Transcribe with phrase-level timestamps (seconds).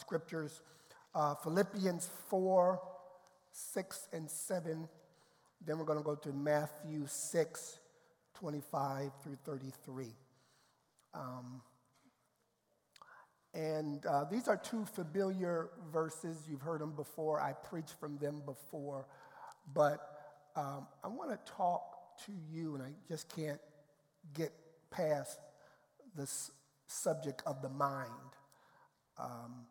[0.00, 0.62] scriptures
[1.16, 2.78] uh, Philippians 4,
[3.50, 4.86] 6, and 7.
[5.64, 7.78] Then we're going to go to Matthew 6,
[8.34, 10.08] 25 through 33.
[11.14, 11.62] Um,
[13.54, 16.36] and uh, these are two familiar verses.
[16.46, 17.40] You've heard them before.
[17.40, 19.06] I preached from them before.
[19.72, 20.00] But
[20.54, 23.60] um, I want to talk to you, and I just can't
[24.34, 24.52] get
[24.90, 25.38] past
[26.14, 26.50] this
[26.86, 28.10] subject of the mind.
[29.18, 29.64] Um,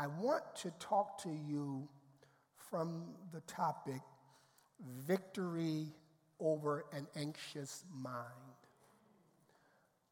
[0.00, 1.86] I want to talk to you
[2.70, 4.00] from the topic
[5.06, 5.88] victory
[6.40, 8.24] over an anxious mind.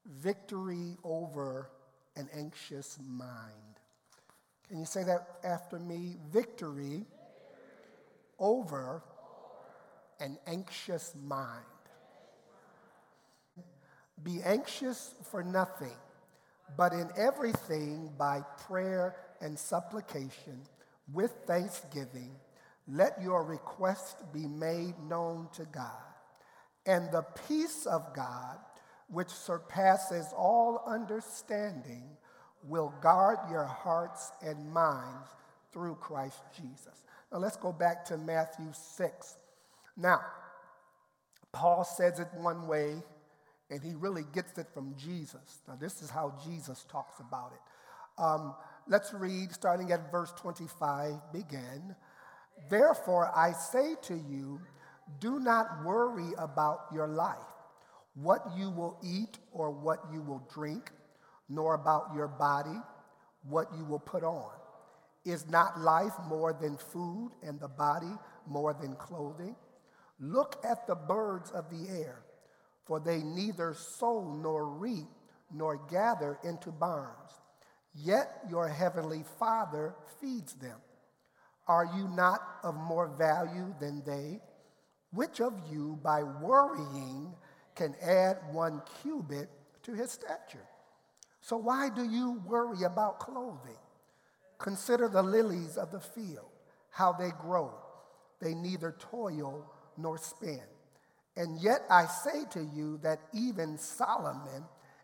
[0.05, 1.71] Victory over
[2.17, 3.81] an anxious mind.
[4.69, 6.17] Can you say that after me?
[6.31, 7.07] Victory
[8.39, 9.03] over
[10.21, 11.65] an anxious mind.
[14.23, 15.97] Be anxious for nothing,
[16.77, 20.61] but in everything by prayer and supplication
[21.13, 22.33] with thanksgiving,
[22.87, 25.93] let your request be made known to God.
[26.87, 28.59] And the peace of God,
[29.09, 32.05] which surpasses all understanding,
[32.63, 35.29] will guard your hearts and minds
[35.73, 37.05] through Christ Jesus.
[37.31, 39.37] Now let's go back to Matthew 6.
[39.97, 40.21] Now,
[41.53, 43.03] Paul says it one way,
[43.71, 45.61] and he really gets it from Jesus.
[45.67, 48.23] Now, this is how Jesus talks about it.
[48.23, 48.55] Um,
[48.89, 51.95] let's read, starting at verse 25, begin.
[52.69, 54.61] Therefore, I say to you,
[55.21, 57.37] do not worry about your life,
[58.15, 60.91] what you will eat or what you will drink,
[61.49, 62.79] nor about your body,
[63.43, 64.51] what you will put on.
[65.25, 68.13] Is not life more than food and the body
[68.47, 69.57] more than clothing?
[70.21, 72.23] Look at the birds of the air,
[72.87, 75.07] for they neither sow nor reap
[75.53, 77.33] nor gather into barns,
[78.05, 80.77] yet your heavenly Father feeds them.
[81.67, 84.41] Are you not of more value than they?
[85.13, 87.35] Which of you, by worrying,
[87.75, 89.49] can add one cubit
[89.83, 90.67] to his stature?
[91.41, 93.79] So, why do you worry about clothing?
[94.59, 96.51] Consider the lilies of the field,
[96.91, 97.73] how they grow.
[98.41, 100.61] They neither toil nor spin.
[101.37, 104.65] And yet I say to you that even Solomon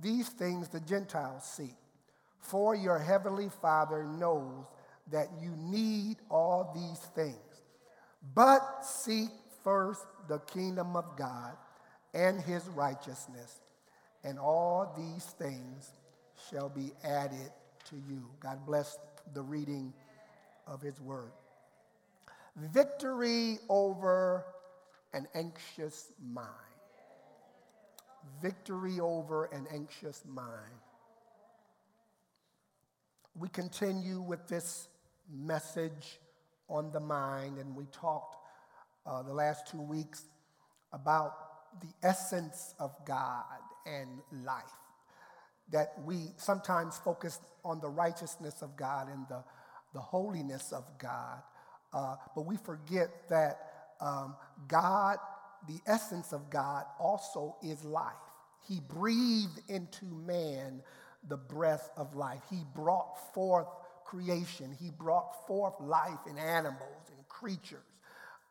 [0.00, 1.76] these things the Gentiles seek.
[2.38, 4.66] For your heavenly Father knows
[5.10, 7.36] that you need all these things.
[8.34, 9.30] But seek
[9.62, 11.56] first the kingdom of God
[12.12, 13.60] and his righteousness,
[14.22, 15.90] and all these things
[16.50, 17.50] shall be added
[17.90, 18.24] to you.
[18.40, 18.98] God bless
[19.34, 19.92] the reading
[20.66, 21.32] of his word.
[22.56, 24.44] Victory over
[25.12, 26.48] an anxious mind.
[28.42, 30.80] Victory over an anxious mind.
[33.36, 34.88] We continue with this
[35.32, 36.20] message
[36.68, 38.36] on the mind, and we talked
[39.06, 40.22] uh, the last two weeks
[40.92, 41.34] about
[41.80, 43.44] the essence of God
[43.86, 44.08] and
[44.44, 44.62] life.
[45.72, 49.42] That we sometimes focus on the righteousness of God and the,
[49.92, 51.42] the holiness of God,
[51.92, 54.36] uh, but we forget that um,
[54.68, 55.18] God,
[55.68, 58.12] the essence of God, also is life.
[58.68, 60.82] He breathed into man
[61.28, 62.40] the breath of life.
[62.50, 63.68] He brought forth
[64.04, 64.76] creation.
[64.80, 67.78] He brought forth life in animals and creatures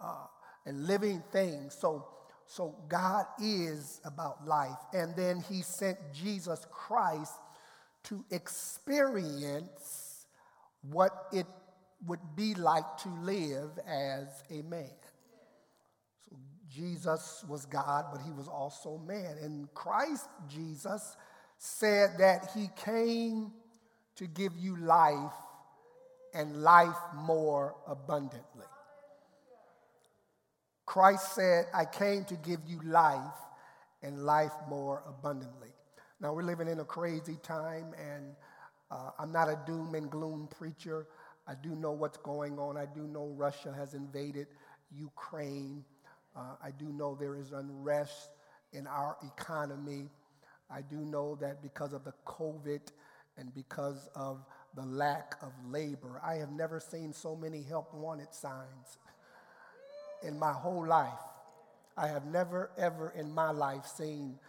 [0.02, 0.26] uh,
[0.66, 1.76] and living things.
[1.80, 2.08] So,
[2.46, 4.78] so God is about life.
[4.94, 7.34] And then he sent Jesus Christ
[8.06, 10.26] to experience
[10.82, 11.48] what it
[12.06, 14.90] would be like to live as a man.
[16.74, 19.38] Jesus was God, but he was also man.
[19.42, 21.16] And Christ Jesus
[21.58, 23.52] said that he came
[24.16, 25.34] to give you life
[26.34, 28.66] and life more abundantly.
[30.86, 33.20] Christ said, I came to give you life
[34.02, 35.70] and life more abundantly.
[36.20, 38.36] Now, we're living in a crazy time, and
[38.92, 41.08] uh, I'm not a doom and gloom preacher.
[41.48, 42.78] I do know what's going on.
[42.78, 44.48] I do know Russia has invaded
[44.92, 45.84] Ukraine.
[46.36, 48.30] Uh, I do know there is unrest
[48.72, 50.10] in our economy.
[50.70, 52.82] I do know that because of the COVID
[53.38, 54.44] and because of
[54.76, 56.20] the lack of labor.
[56.26, 58.98] I have never seen so many help wanted signs
[60.24, 61.12] in my whole life.
[61.96, 64.40] I have never, ever in my life seen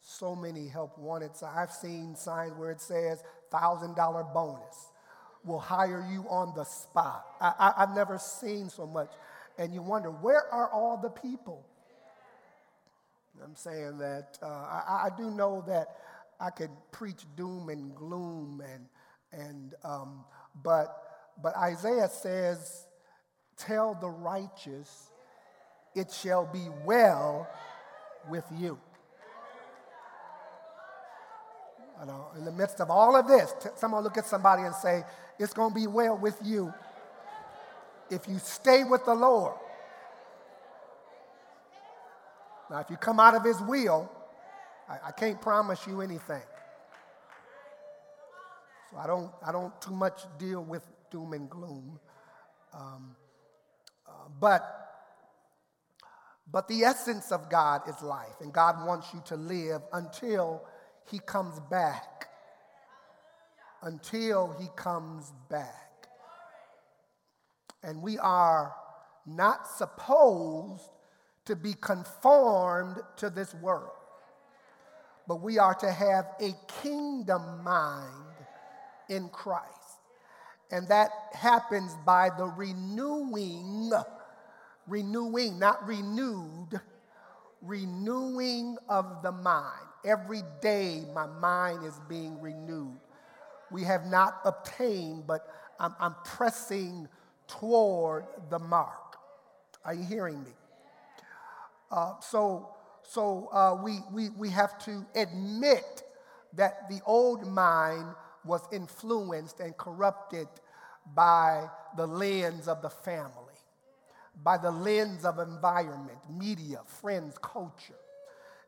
[0.00, 1.56] so many help wanted signs.
[1.56, 4.90] I've seen signs where it says $1,000 bonus.
[5.44, 7.26] We'll hire you on the spot.
[7.40, 9.10] I, have never seen so much.
[9.58, 11.64] And you wonder, where are all the people?
[13.42, 15.96] I'm saying that uh, I, I, do know that
[16.40, 18.86] I could preach doom and gloom, and,
[19.32, 20.24] and, um,
[20.62, 22.86] but, but Isaiah says,
[23.56, 25.10] Tell the righteous,
[25.94, 27.48] it shall be well
[28.28, 28.78] with you.
[32.00, 35.04] You know, in the midst of all of this, someone look at somebody and say,
[35.38, 36.72] It's going to be well with you
[38.10, 39.54] if you stay with the Lord.
[42.70, 44.10] Now, if you come out of His will,
[44.88, 46.42] I, I can't promise you anything.
[48.90, 51.98] So I don't, I don't too much deal with doom and gloom.
[52.72, 53.16] Um,
[54.06, 54.84] uh, but
[56.50, 60.62] but the essence of God is life, and God wants you to live until
[61.10, 62.28] He comes back.
[63.82, 65.83] Until He comes back.
[67.84, 68.74] And we are
[69.26, 70.88] not supposed
[71.44, 73.90] to be conformed to this world,
[75.28, 76.52] but we are to have a
[76.82, 78.10] kingdom mind
[79.08, 79.70] in Christ.
[80.70, 83.92] And that happens by the renewing,
[84.86, 86.80] renewing, not renewed,
[87.60, 89.86] renewing of the mind.
[90.04, 92.98] Every day, my mind is being renewed.
[93.70, 95.46] We have not obtained, but
[95.78, 97.08] I'm, I'm pressing
[97.46, 99.16] toward the mark.
[99.84, 100.50] Are you hearing me?
[101.90, 102.74] Uh, so
[103.04, 106.02] so uh, we, we, we have to admit
[106.54, 108.06] that the old mind
[108.44, 110.48] was influenced and corrupted
[111.14, 113.54] by the lens of the family,
[114.42, 117.94] by the lens of environment, media, friends, culture,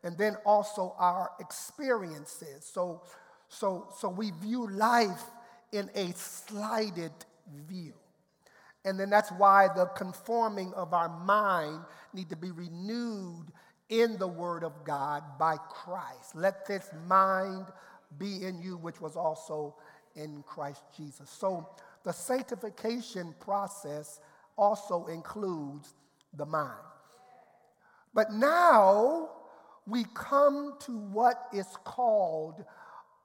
[0.03, 2.65] and then also our experiences.
[2.65, 3.03] So,
[3.49, 5.25] so, so we view life
[5.73, 7.13] in a slighted
[7.67, 7.95] view.
[8.87, 11.81] And then that's why the conforming of our mind
[12.15, 13.47] need to be renewed
[13.89, 16.37] in the Word of God by Christ.
[16.37, 17.67] Let this mind
[18.17, 19.75] be in you, which was also
[20.15, 21.29] in Christ Jesus.
[21.29, 21.69] So
[22.05, 24.21] the sanctification process
[24.57, 25.95] also includes
[26.37, 26.79] the mind.
[28.15, 29.31] But now
[29.87, 32.65] we come to what is called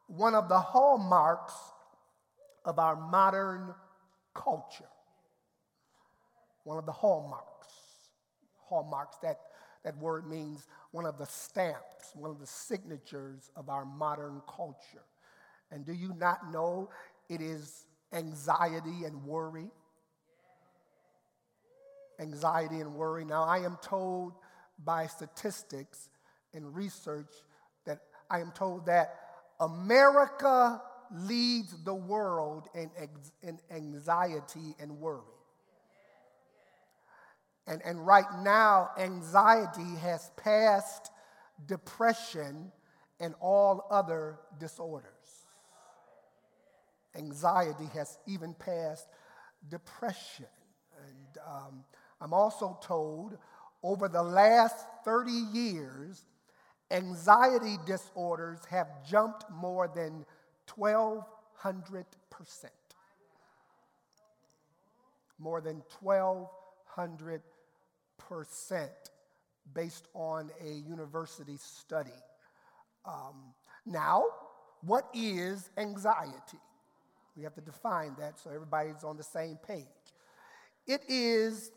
[0.08, 1.54] one of the hallmarks
[2.66, 3.76] of our modern
[4.34, 4.91] culture.
[6.64, 7.68] One of the hallmarks.
[8.68, 9.40] Hallmarks that
[9.84, 15.06] that word means one of the stamps, one of the signatures of our modern culture.
[15.72, 16.90] And do you not know
[17.30, 19.72] it is anxiety and worry?
[22.20, 23.26] Anxiety and worry.
[23.26, 24.34] Now, I am told
[24.84, 26.10] by statistics
[26.54, 27.34] and research
[27.86, 29.16] that I am told that
[29.60, 30.82] America
[31.12, 32.92] leads the world in,
[33.42, 35.22] in anxiety and worry.
[37.72, 41.10] And, and right now, anxiety has passed
[41.66, 42.70] depression
[43.22, 45.08] and all other disorders.
[47.16, 49.08] Anxiety has even passed
[49.70, 50.48] depression.
[50.98, 51.86] And um,
[52.20, 53.38] I'm also told
[53.84, 56.26] over the last 30 years,
[56.92, 60.26] anxiety disorders have jumped more than
[60.78, 61.24] 1,200%.
[65.40, 66.50] More than 1,200
[66.98, 67.51] percent
[69.74, 72.10] based on a university study.
[73.06, 73.54] Um,
[73.86, 74.26] now,
[74.82, 76.60] what is anxiety?
[77.36, 79.86] We have to define that so everybody's on the same page.
[80.88, 81.72] It is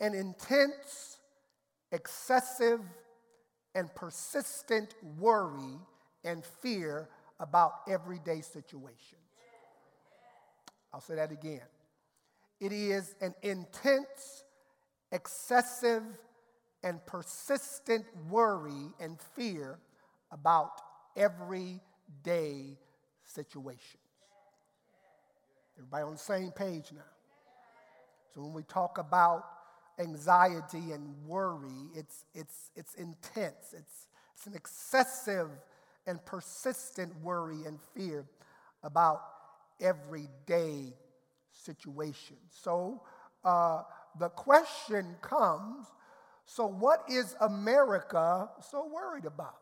[0.00, 1.18] an intense,
[1.90, 2.80] excessive,
[3.74, 5.78] and persistent worry
[6.24, 7.08] and fear
[7.40, 9.20] about everyday situations.
[10.92, 11.62] I'll say that again.
[12.60, 14.44] It is an intense,
[15.12, 16.02] excessive
[16.82, 19.78] and persistent worry and fear
[20.30, 20.80] about
[21.16, 22.76] everyday
[23.24, 23.96] situations.
[25.76, 27.02] Everybody on the same page now.
[28.34, 29.44] So when we talk about
[29.98, 33.74] anxiety and worry, it's, it's, it's intense.
[33.76, 35.50] It's, it's an excessive
[36.06, 38.24] and persistent worry and fear
[38.82, 39.22] about
[39.80, 40.92] everyday
[41.52, 42.38] situations.
[42.50, 43.02] So,
[43.44, 43.82] uh,
[44.18, 45.86] the question comes
[46.50, 49.58] so, what is America so worried about?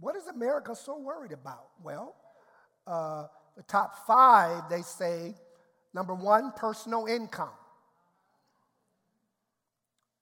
[0.00, 1.68] What is America so worried about?
[1.84, 2.16] Well,
[2.84, 5.36] uh, the top five, they say
[5.94, 7.52] number one, personal income.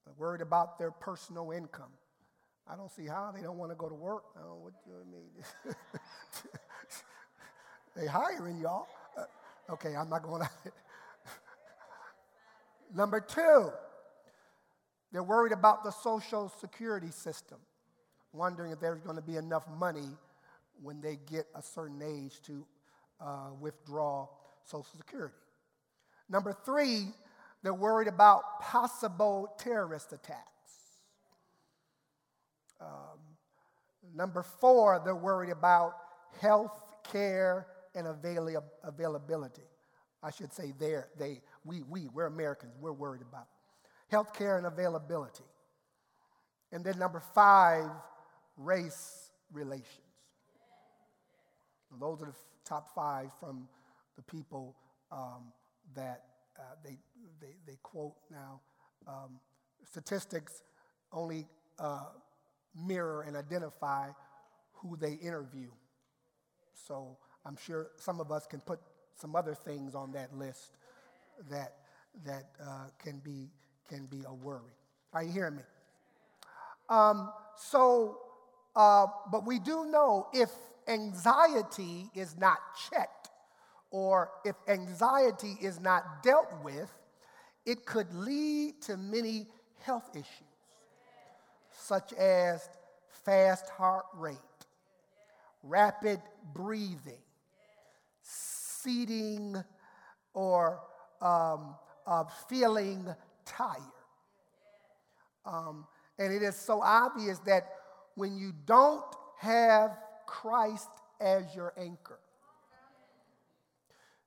[0.05, 1.93] They're worried about their personal income.
[2.69, 4.25] I don't see how they don't want to go to work.
[4.37, 5.75] I don't know what you mean.
[7.97, 8.87] they hiring y'all.
[9.17, 10.51] Uh, okay, I'm not going to.
[12.95, 13.71] Number two,
[15.13, 17.59] they're worried about the social security system,
[18.33, 20.09] wondering if there's going to be enough money
[20.83, 22.67] when they get a certain age to
[23.21, 24.29] uh, withdraw
[24.65, 25.35] Social Security.
[26.29, 27.07] Number three,
[27.63, 30.43] they're worried about possible terrorist attacks.
[32.81, 33.19] Um,
[34.15, 35.95] number four, they're worried about
[36.41, 39.63] health care and avail- availability.
[40.23, 43.47] I should say there, they, we, we, we're Americans, we're worried about
[44.11, 45.45] health care and availability.
[46.73, 47.91] And then number five,
[48.57, 50.03] race relations.
[52.01, 53.69] Those are the top five from
[54.17, 54.75] the people
[55.13, 55.53] um,
[55.95, 56.25] that
[56.59, 56.99] uh, they,
[57.41, 58.61] they, they, quote now.
[59.07, 59.39] Um,
[59.85, 60.63] statistics
[61.13, 61.47] only
[61.79, 62.07] uh,
[62.87, 64.09] mirror and identify
[64.73, 65.69] who they interview.
[66.87, 68.81] So I'm sure some of us can put
[69.15, 70.73] some other things on that list
[71.51, 71.77] that,
[72.25, 73.49] that uh, can, be,
[73.89, 74.73] can be a worry.
[75.13, 75.63] Are you hearing me?
[76.89, 78.19] Um, so,
[78.75, 80.51] uh, but we do know if
[80.89, 82.59] anxiety is not
[82.91, 83.31] checked
[83.91, 86.93] or if anxiety is not dealt with,
[87.65, 89.47] it could lead to many
[89.83, 90.27] health issues,
[91.73, 92.69] such as
[93.25, 94.37] fast heart rate,
[95.63, 96.21] rapid
[96.55, 97.23] breathing,
[98.23, 99.57] seating,
[100.35, 100.81] or
[101.21, 101.75] um,
[102.07, 103.07] uh, feeling
[103.45, 103.81] tired.
[105.45, 105.87] Um,
[106.19, 107.69] and it is so obvious that
[108.15, 109.05] when you don't
[109.39, 109.97] have
[110.27, 110.89] Christ
[111.21, 112.19] as your anchor,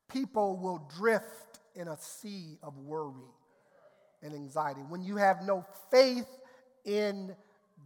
[0.08, 3.14] people will drift in a sea of worry
[4.22, 4.82] and anxiety.
[4.88, 6.28] When you have no faith
[6.86, 7.36] in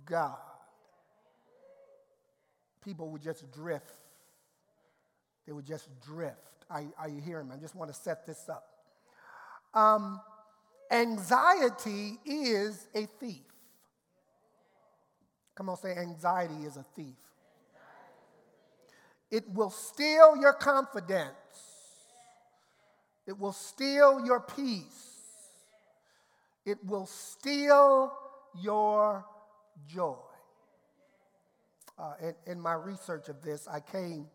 [0.05, 0.37] God,
[2.83, 3.85] people would just drift.
[5.45, 6.37] They would just drift.
[6.69, 7.55] Are, are you hearing me?
[7.55, 8.72] I just want to set this up.
[9.73, 10.21] Um,
[10.91, 13.41] anxiety is a thief.
[15.55, 17.15] Come on, say anxiety is a thief.
[19.31, 21.33] It will steal your confidence.
[23.25, 25.13] It will steal your peace.
[26.65, 28.13] It will steal
[28.61, 29.25] your
[29.87, 30.17] joy.
[31.97, 34.27] Uh, in, in, my research of this, I came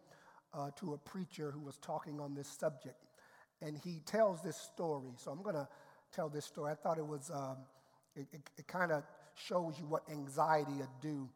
[0.55, 2.97] uh, to a preacher who was talking on this subject,
[3.63, 5.11] and he tells this story.
[5.17, 5.69] So I'm going to
[6.13, 6.73] tell this story.
[6.73, 7.57] I thought it was, um,
[8.15, 9.03] it, it, it kind of
[9.35, 11.29] shows you what anxiety would do.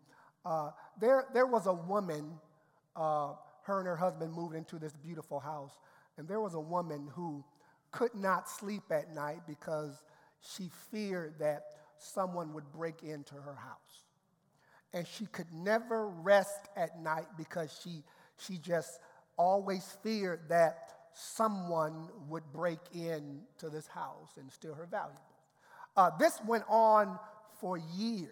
[0.45, 2.33] Uh, there, there was a woman,
[2.97, 3.33] uh,
[3.65, 5.79] her and her husband moved into this beautiful house,
[6.17, 7.45] and there was a woman who
[7.91, 10.03] could not sleep at night because
[10.41, 11.63] she feared that
[11.99, 14.05] someone would break into her house.
[14.93, 18.03] And she could never rest at night because she,
[18.39, 18.99] she just
[19.39, 25.19] always feared that someone would break into this house and steal her valuables.
[25.97, 27.19] Uh, this went on
[27.61, 28.31] for years.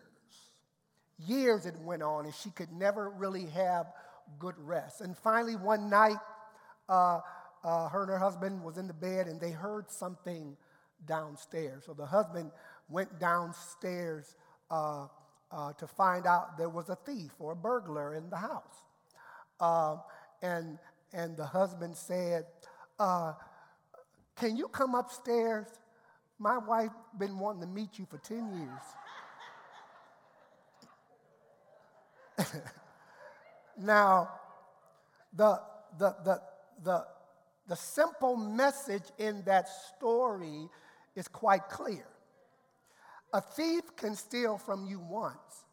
[1.19, 3.87] Years it went on, and she could never really have
[4.39, 5.01] good rest.
[5.03, 6.17] And finally, one night,
[6.89, 7.21] uh,
[7.63, 10.57] uh, her and her husband was in the bed, and they heard something
[11.07, 11.85] downstairs.
[11.85, 12.51] So the husband
[12.89, 14.35] went downstairs
[14.71, 15.09] uh,
[15.51, 18.85] uh, to find out there was a thief or a burglar in the house.
[19.59, 19.97] Uh,
[20.43, 20.79] and,
[21.13, 22.47] and the husband said,
[23.01, 23.33] uh,
[24.37, 25.67] Can you come upstairs?
[26.39, 28.69] My wife been wanting to meet you for 10
[32.39, 32.53] years.
[33.79, 34.31] now,
[35.35, 35.61] the,
[35.99, 36.41] the, the,
[36.83, 37.05] the,
[37.69, 40.69] the simple message in that story
[41.15, 42.07] is quite clear.
[43.33, 45.65] A thief can steal from you once,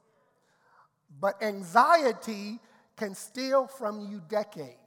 [1.19, 2.59] but anxiety
[2.95, 4.86] can steal from you decades.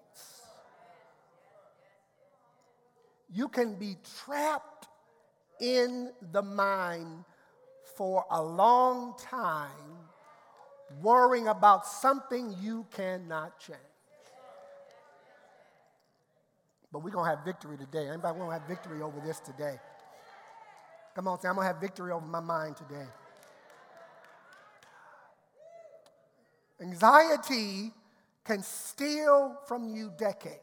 [3.32, 4.88] You can be trapped
[5.60, 7.24] in the mind
[7.96, 9.68] for a long time,
[11.02, 13.78] worrying about something you cannot change.
[16.92, 18.08] But we're going to have victory today.
[18.08, 19.78] Anybody want to have victory over this today?
[21.14, 23.06] Come on, say, I'm going to have victory over my mind today.
[26.80, 27.92] Anxiety
[28.44, 30.58] can steal from you decades,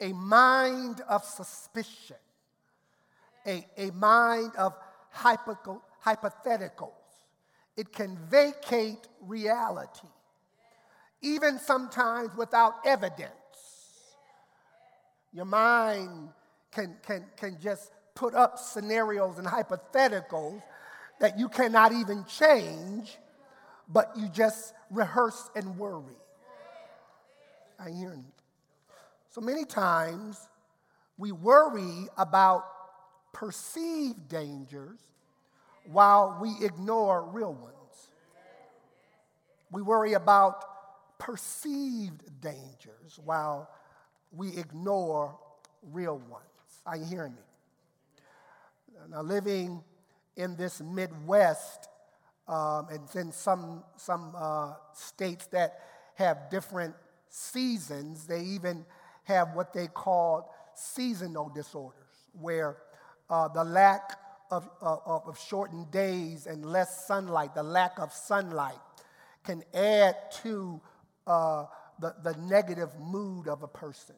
[0.00, 2.16] a mind of suspicion,
[3.46, 4.74] a, a mind of
[5.10, 6.90] hypo, hypotheticals.
[7.76, 10.08] It can vacate reality,
[11.22, 13.30] even sometimes without evidence.
[15.32, 16.30] Your mind
[16.72, 20.62] can, can, can just put up scenarios and hypotheticals
[21.20, 23.18] that you cannot even change,
[23.88, 26.16] but you just rehearse and worry.
[27.78, 28.16] I hear.
[29.36, 30.48] So many times
[31.18, 32.64] we worry about
[33.34, 34.98] perceived dangers
[35.84, 38.08] while we ignore real ones.
[39.70, 40.64] We worry about
[41.18, 43.68] perceived dangers while
[44.32, 45.38] we ignore
[45.82, 46.80] real ones.
[46.86, 48.22] Are you hearing me?
[49.10, 49.84] Now, living
[50.36, 51.90] in this Midwest,
[52.48, 55.78] um, and in some, some uh, states that
[56.14, 56.94] have different
[57.28, 58.86] seasons, they even
[59.26, 62.78] have what they call seasonal disorders, where
[63.30, 64.18] uh, the lack
[64.50, 68.78] of, uh, of shortened days and less sunlight, the lack of sunlight,
[69.44, 70.80] can add to
[71.26, 71.64] uh,
[72.00, 74.16] the, the negative mood of a person.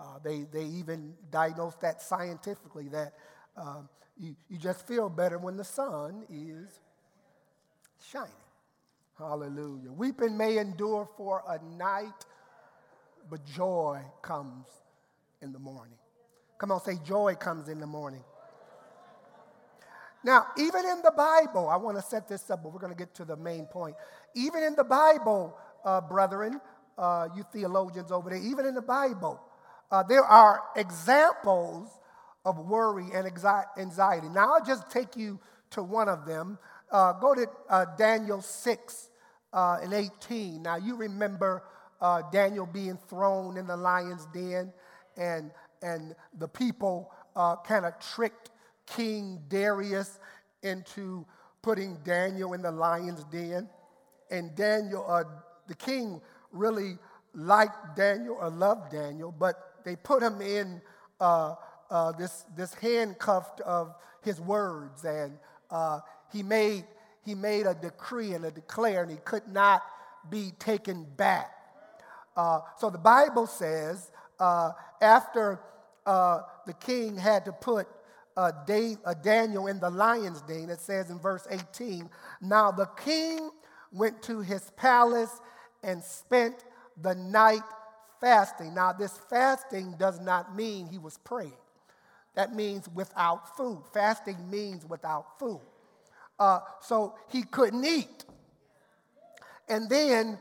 [0.00, 3.14] Uh, they, they even diagnose that scientifically that
[3.56, 3.82] uh,
[4.16, 6.80] you, you just feel better when the sun is
[8.10, 8.30] shining.
[9.18, 9.90] Hallelujah.
[9.90, 12.24] Weeping may endure for a night,
[13.30, 14.66] but joy comes
[15.42, 15.98] in the morning.
[16.58, 18.24] Come on, say, joy comes in the morning.
[20.24, 22.98] Now, even in the Bible, I want to set this up, but we're going to
[22.98, 23.94] get to the main point.
[24.34, 26.60] Even in the Bible, uh, brethren,
[26.96, 29.40] uh, you theologians over there, even in the Bible,
[29.90, 31.88] uh, there are examples
[32.44, 34.28] of worry and anxiety.
[34.28, 35.38] Now, I'll just take you
[35.70, 36.58] to one of them.
[36.90, 39.10] Uh, go to uh, Daniel 6
[39.52, 40.62] uh, and 18.
[40.62, 41.62] Now, you remember
[42.00, 44.72] uh, Daniel being thrown in the lion's den,
[45.16, 45.50] and,
[45.82, 48.50] and the people uh, kind of tricked
[48.86, 50.18] King Darius
[50.62, 51.26] into
[51.62, 53.68] putting Daniel in the lion's den.
[54.30, 55.24] And Daniel, uh,
[55.66, 56.20] the king,
[56.52, 56.98] really
[57.34, 60.80] liked Daniel or loved Daniel, but they put him in
[61.20, 61.54] uh,
[61.90, 65.38] uh, this, this handcuffed of his words, and
[65.70, 66.00] uh,
[66.32, 66.84] he, made,
[67.24, 69.82] he made a decree and a declare, and he could not
[70.28, 71.57] be taken back.
[72.38, 74.70] Uh, so the Bible says uh,
[75.02, 75.58] after
[76.06, 77.88] uh, the king had to put
[78.36, 82.08] uh, Daniel in the lion's den, it says in verse 18,
[82.40, 83.50] now the king
[83.90, 85.40] went to his palace
[85.82, 86.64] and spent
[87.02, 87.62] the night
[88.20, 88.72] fasting.
[88.72, 91.58] Now, this fasting does not mean he was praying.
[92.36, 93.82] That means without food.
[93.92, 95.60] Fasting means without food.
[96.38, 98.24] Uh, so he couldn't eat.
[99.68, 100.38] And then,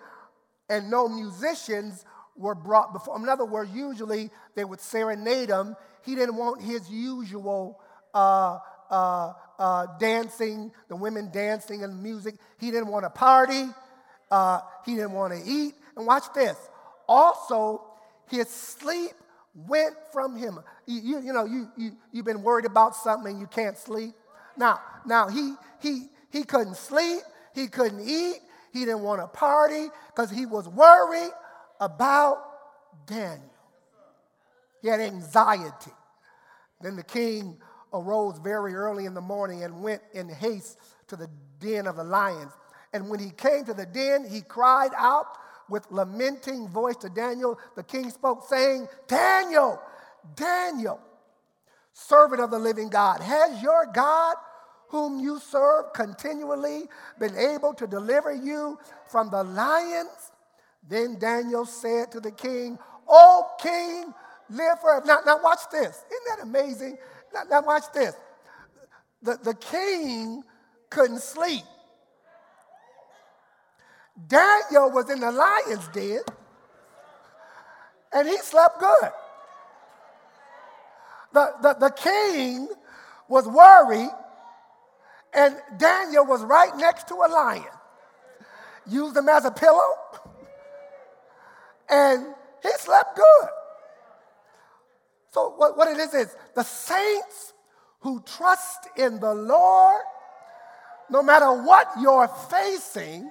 [0.70, 3.16] and no musicians were brought before.
[3.16, 3.24] him.
[3.24, 5.76] In other words, usually they would serenade him.
[6.04, 7.80] He didn't want his usual
[8.14, 12.36] uh, uh, uh, dancing, the women dancing and music.
[12.60, 13.66] He didn't want to party.
[14.30, 15.74] Uh, he didn't want to eat.
[15.96, 16.58] And watch this
[17.08, 17.82] also
[18.30, 19.12] his sleep
[19.56, 20.60] went from him.
[20.86, 24.14] You, you, you know, you, you, you've been worried about something and you can't sleep.
[24.58, 27.22] Now, now he, he, he couldn't sleep,
[27.54, 28.40] he couldn't eat,
[28.78, 31.32] he didn't want to party because he was worried
[31.80, 32.38] about
[33.06, 33.42] Daniel.
[34.82, 35.92] He had anxiety.
[36.82, 37.58] Then the king
[37.94, 42.04] arose very early in the morning and went in haste to the den of the
[42.04, 42.52] lions.
[42.94, 45.26] And when he came to the den, he cried out
[45.70, 49.82] with lamenting voice to Daniel, the king spoke, saying, Daniel,
[50.36, 51.00] Daniel,
[51.94, 54.36] servant of the living God, has your God,
[54.90, 56.84] whom you serve continually,
[57.20, 60.32] been able to deliver you from the lions?
[60.88, 64.14] Then Daniel said to the king, O king,
[64.50, 65.06] live forever.
[65.06, 66.04] Now, now watch this.
[66.10, 66.98] Isn't that amazing?
[67.34, 68.16] Now, now watch this.
[69.22, 70.44] The, the king
[70.90, 71.64] couldn't sleep.
[74.28, 76.22] Daniel was in the lion's den
[78.14, 79.12] and he slept good.
[81.34, 82.68] The, the, the king
[83.28, 84.10] was worried,
[85.34, 87.64] and Daniel was right next to a lion.
[88.88, 89.94] Used him as a pillow,
[91.90, 92.28] and
[92.64, 93.50] he slept good.
[95.32, 97.54] So, what, what it is is the saints
[98.00, 100.02] who trust in the Lord,
[101.10, 103.30] no matter what you're facing,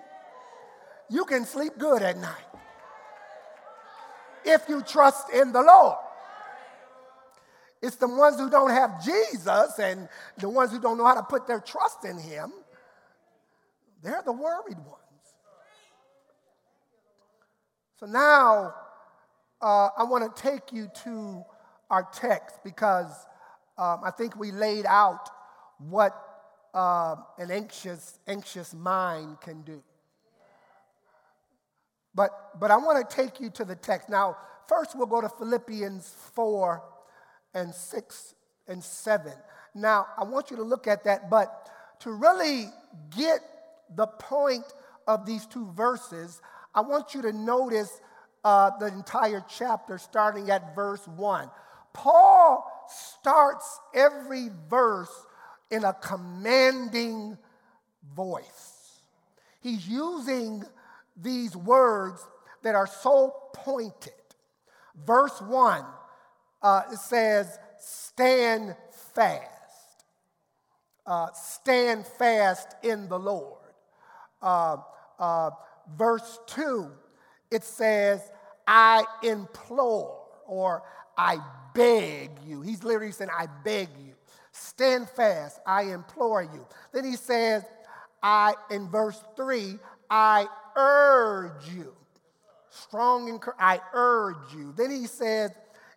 [1.08, 2.44] you can sleep good at night
[4.44, 5.96] if you trust in the Lord.
[7.86, 11.22] It's the ones who don't have Jesus and the ones who don't know how to
[11.22, 12.52] put their trust in Him,
[14.02, 15.02] they're the worried ones.
[18.00, 18.74] So now
[19.62, 21.44] uh, I want to take you to
[21.88, 23.12] our text because
[23.78, 25.30] um, I think we laid out
[25.78, 26.20] what
[26.74, 29.80] uh, an anxious, anxious mind can do.
[32.16, 34.08] But, but I want to take you to the text.
[34.08, 34.36] Now,
[34.68, 36.82] first we'll go to Philippians 4
[37.56, 38.34] and 6
[38.68, 39.32] and 7.
[39.74, 42.66] Now, I want you to look at that, but to really
[43.16, 43.40] get
[43.94, 44.64] the point
[45.06, 46.40] of these two verses,
[46.74, 48.00] I want you to notice
[48.44, 51.50] uh, the entire chapter starting at verse 1.
[51.94, 55.12] Paul starts every verse
[55.70, 57.38] in a commanding
[58.14, 59.00] voice.
[59.60, 60.62] He's using
[61.16, 62.22] these words
[62.62, 64.12] that are so pointed.
[65.06, 65.84] Verse 1
[66.62, 68.74] uh, it says, Stand
[69.14, 69.50] fast.
[71.06, 73.58] Uh, stand fast in the Lord.
[74.42, 74.78] Uh,
[75.18, 75.50] uh
[75.96, 76.90] verse 2,
[77.50, 78.20] it says,
[78.66, 80.82] I implore or
[81.16, 81.38] I
[81.74, 82.62] beg you.
[82.62, 84.14] He's literally saying, I beg you.
[84.52, 86.66] Stand fast, I implore you.
[86.92, 87.62] Then he says,
[88.22, 89.78] I, in verse 3,
[90.10, 91.94] I urge you.
[92.70, 94.72] Strong and I urge you.
[94.76, 95.50] Then he says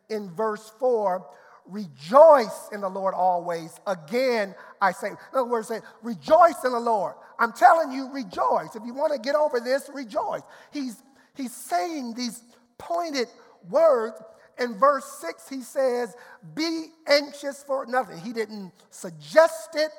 [0.10, 1.26] in verse 4,
[1.66, 3.80] rejoice in the Lord always.
[3.88, 7.16] Again, I say, in other words, say, rejoice in the Lord.
[7.38, 8.76] I'm telling you, rejoice.
[8.76, 10.42] If you want to get over this, rejoice.
[10.72, 11.02] He's,
[11.36, 12.44] he's saying these
[12.78, 13.28] pointed
[13.70, 14.22] words.
[14.60, 16.16] In verse 6, he says,
[16.54, 18.20] Be anxious for nothing.
[18.20, 19.92] He didn't suggest it,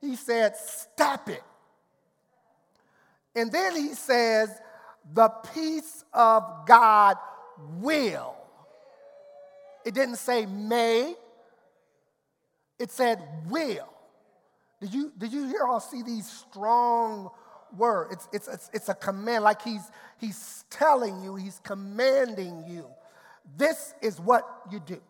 [0.00, 1.42] he said, Stop it.
[3.34, 4.50] And then he says,
[5.12, 7.16] The peace of God
[7.80, 8.36] will.
[9.84, 11.14] It didn't say may,
[12.78, 13.88] it said will.
[14.80, 17.30] Did you, did you hear all see these strong
[17.76, 18.12] words?
[18.12, 22.86] It's, it's, it's, it's a command, like he's, he's telling you, he's commanding you.
[23.56, 25.00] This is what you do.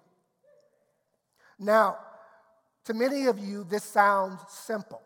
[1.58, 1.98] Now,
[2.84, 5.00] to many of you, this sounds simple,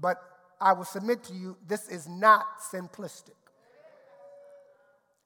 [0.00, 0.16] but
[0.60, 3.34] I will submit to you, this is not simplistic.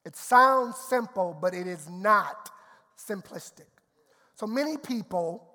[0.03, 2.49] It sounds simple, but it is not
[3.09, 3.67] simplistic.
[4.35, 5.47] So many people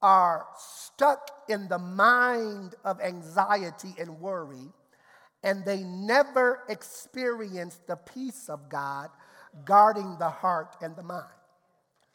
[0.00, 4.72] are stuck in the mind of anxiety and worry,
[5.42, 9.10] and they never experience the peace of God
[9.64, 11.24] guarding the heart and the mind.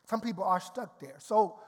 [0.05, 1.15] Some people are stuck there.
[1.17, 1.59] So,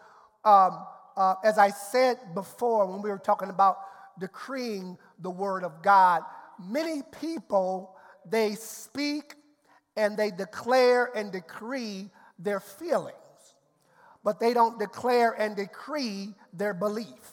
[0.44, 0.86] um,
[1.18, 3.78] uh, as I said before, when we were talking about
[4.20, 6.22] decreeing the word of God,
[6.60, 7.96] many people
[8.30, 9.36] they speak
[9.98, 12.10] and they declare and decree
[12.40, 13.16] their feelings,
[14.24, 17.32] but they don't declare and decree their belief.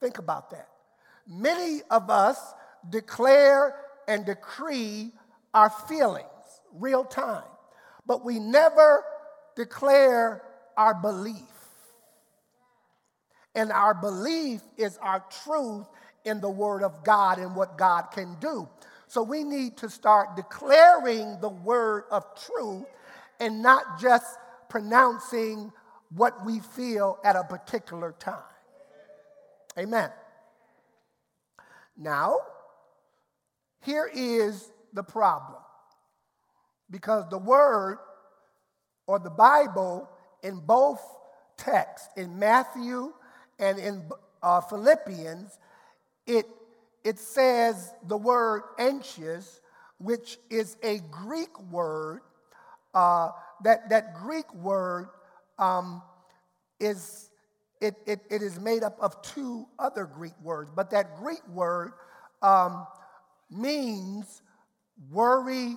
[0.00, 0.68] Think about that.
[1.26, 2.38] Many of us
[2.88, 3.74] declare
[4.06, 5.12] and decree
[5.52, 6.24] our feelings
[6.72, 7.44] real time,
[8.06, 9.04] but we never
[9.56, 10.42] declare
[10.76, 11.42] our belief.
[13.54, 15.86] And our belief is our truth
[16.24, 18.68] in the Word of God and what God can do.
[19.08, 22.84] So we need to start declaring the word of truth
[23.40, 24.26] and not just
[24.68, 25.72] pronouncing
[26.14, 28.38] what we feel at a particular time.
[29.78, 30.10] Amen.
[31.96, 32.38] Now,
[33.82, 35.60] here is the problem.
[36.90, 37.98] Because the word
[39.06, 40.08] or the Bible
[40.42, 41.00] in both
[41.56, 43.12] texts, in Matthew
[43.58, 44.02] and in
[44.42, 45.58] uh, Philippians,
[46.26, 46.46] it,
[47.04, 49.60] it says the word anxious,
[49.98, 52.20] which is a Greek word
[52.94, 53.30] uh,
[53.64, 55.08] that, that Greek word
[55.58, 56.02] um,
[56.80, 57.30] is,
[57.80, 61.92] it, it, it is made up of two other Greek words, but that Greek word
[62.42, 62.86] um,
[63.50, 64.42] means
[65.10, 65.76] worry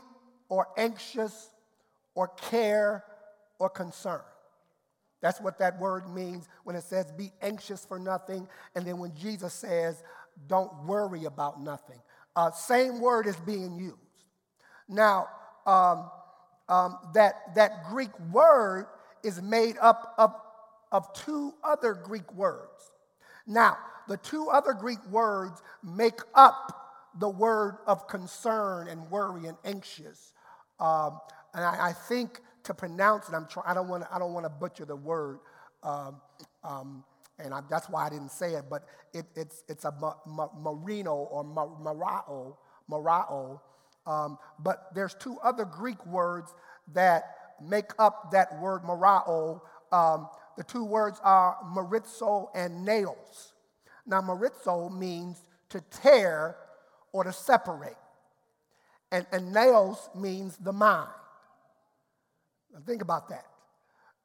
[0.49, 1.49] or anxious
[2.15, 3.03] or care
[3.59, 4.21] or concern.
[5.21, 8.47] That's what that word means when it says be anxious for nothing.
[8.75, 10.03] And then when Jesus says,
[10.47, 11.99] don't worry about nothing.
[12.35, 13.97] Uh, same word is being used.
[14.89, 15.27] Now,
[15.65, 16.09] um,
[16.69, 18.87] um, that, that Greek word
[19.23, 20.33] is made up of,
[20.91, 22.91] of two other Greek words.
[23.47, 26.81] Now, the two other Greek words make up
[27.19, 30.33] the word of concern and worry and anxious.
[30.79, 31.19] Um,
[31.53, 33.67] and I, I, think to pronounce it, I'm trying.
[33.67, 34.13] I don't want to.
[34.13, 35.39] I don't want to butcher the word,
[35.83, 36.21] um,
[36.63, 37.03] um,
[37.37, 38.65] and I, that's why I didn't say it.
[38.69, 42.55] But it, it's it's a ma, ma, marino or ma, marao,
[42.89, 43.59] marao,
[44.05, 46.53] um, but there's two other Greek words
[46.93, 47.23] that
[47.61, 49.61] make up that word marao.
[49.91, 53.53] Um, the two words are marizo and nails.
[54.05, 56.55] Now, marizo means to tear
[57.13, 57.97] or to separate,
[59.11, 61.09] and, and nails means the mind.
[62.73, 63.45] Now, think about that.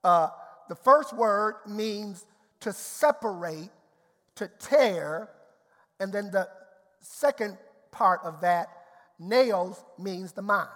[0.03, 0.29] Uh,
[0.69, 2.25] the first word means
[2.61, 3.71] to separate,
[4.37, 5.29] to tear,
[6.01, 6.49] and then the
[7.01, 7.59] second
[7.91, 8.69] part of that
[9.19, 10.69] Nails means the mind.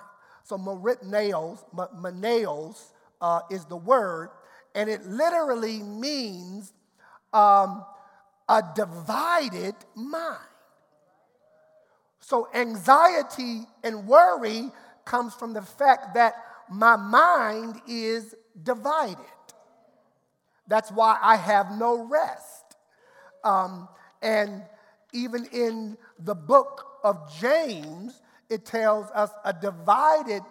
[0.45, 4.31] So meritnaos, menaos uh, is the word,
[4.75, 6.73] and it literally means
[7.33, 7.85] um,
[8.49, 10.39] a divided mind.
[12.21, 14.71] So anxiety and worry
[15.05, 16.35] comes from the fact that
[16.71, 19.17] my mind is divided.
[20.69, 22.77] That's why I have no rest.
[23.43, 23.89] Um,
[24.23, 24.63] and
[25.13, 30.43] even in the book of James, it tells us a divided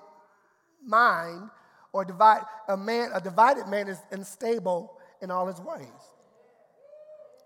[0.83, 1.49] mind
[1.91, 5.85] or divide a man, a divided man is unstable in all his ways.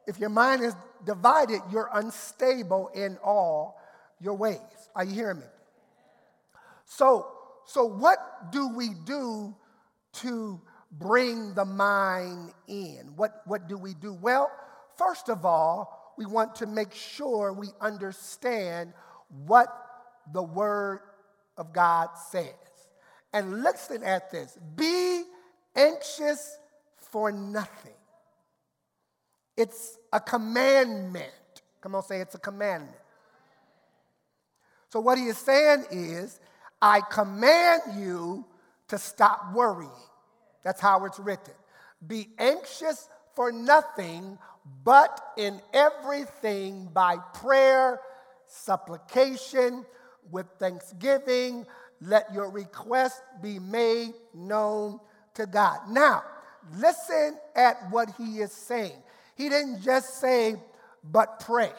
[0.05, 3.79] If your mind is divided, you're unstable in all
[4.21, 4.59] your ways.
[4.95, 5.45] Are you hearing me?
[6.85, 7.27] So,
[7.65, 9.55] so what do we do
[10.13, 10.61] to
[10.91, 13.13] bring the mind in?
[13.15, 14.13] What, what do we do?
[14.13, 14.51] Well,
[14.97, 18.93] first of all, we want to make sure we understand
[19.45, 19.67] what
[20.31, 20.99] the Word
[21.57, 22.53] of God says.
[23.33, 25.23] And listen at this be
[25.75, 26.57] anxious
[26.97, 27.93] for nothing.
[29.57, 31.31] It's a commandment.
[31.81, 32.97] Come on, say it's a commandment.
[34.89, 36.39] So, what he is saying is,
[36.81, 38.45] I command you
[38.89, 39.89] to stop worrying.
[40.63, 41.53] That's how it's written.
[42.05, 44.37] Be anxious for nothing,
[44.83, 47.99] but in everything by prayer,
[48.47, 49.85] supplication,
[50.31, 51.65] with thanksgiving,
[52.01, 54.99] let your request be made known
[55.35, 55.79] to God.
[55.89, 56.23] Now,
[56.77, 59.01] listen at what he is saying.
[59.35, 60.55] He didn't just say,
[61.03, 61.71] but pray,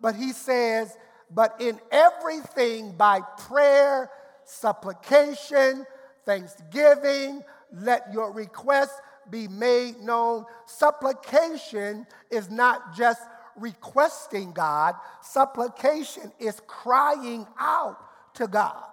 [0.00, 0.96] but he says,
[1.30, 4.10] but in everything by prayer,
[4.44, 5.84] supplication,
[6.24, 8.92] thanksgiving, let your request
[9.30, 10.46] be made known.
[10.66, 13.20] Supplication is not just
[13.58, 17.98] requesting God, supplication is crying out
[18.34, 18.84] to God.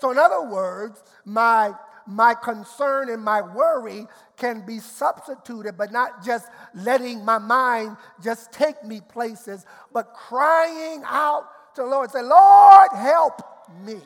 [0.00, 1.72] So, in other words, my,
[2.06, 8.52] my concern and my worry can be substituted, but not just letting my mind just
[8.52, 11.44] take me places, but crying out
[11.76, 12.10] to the Lord.
[12.10, 13.40] Say, Lord, help
[13.84, 14.00] me.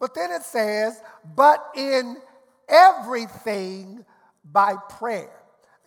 [0.00, 1.00] But then it says,
[1.36, 2.16] but in
[2.68, 4.04] everything
[4.44, 5.30] by prayer.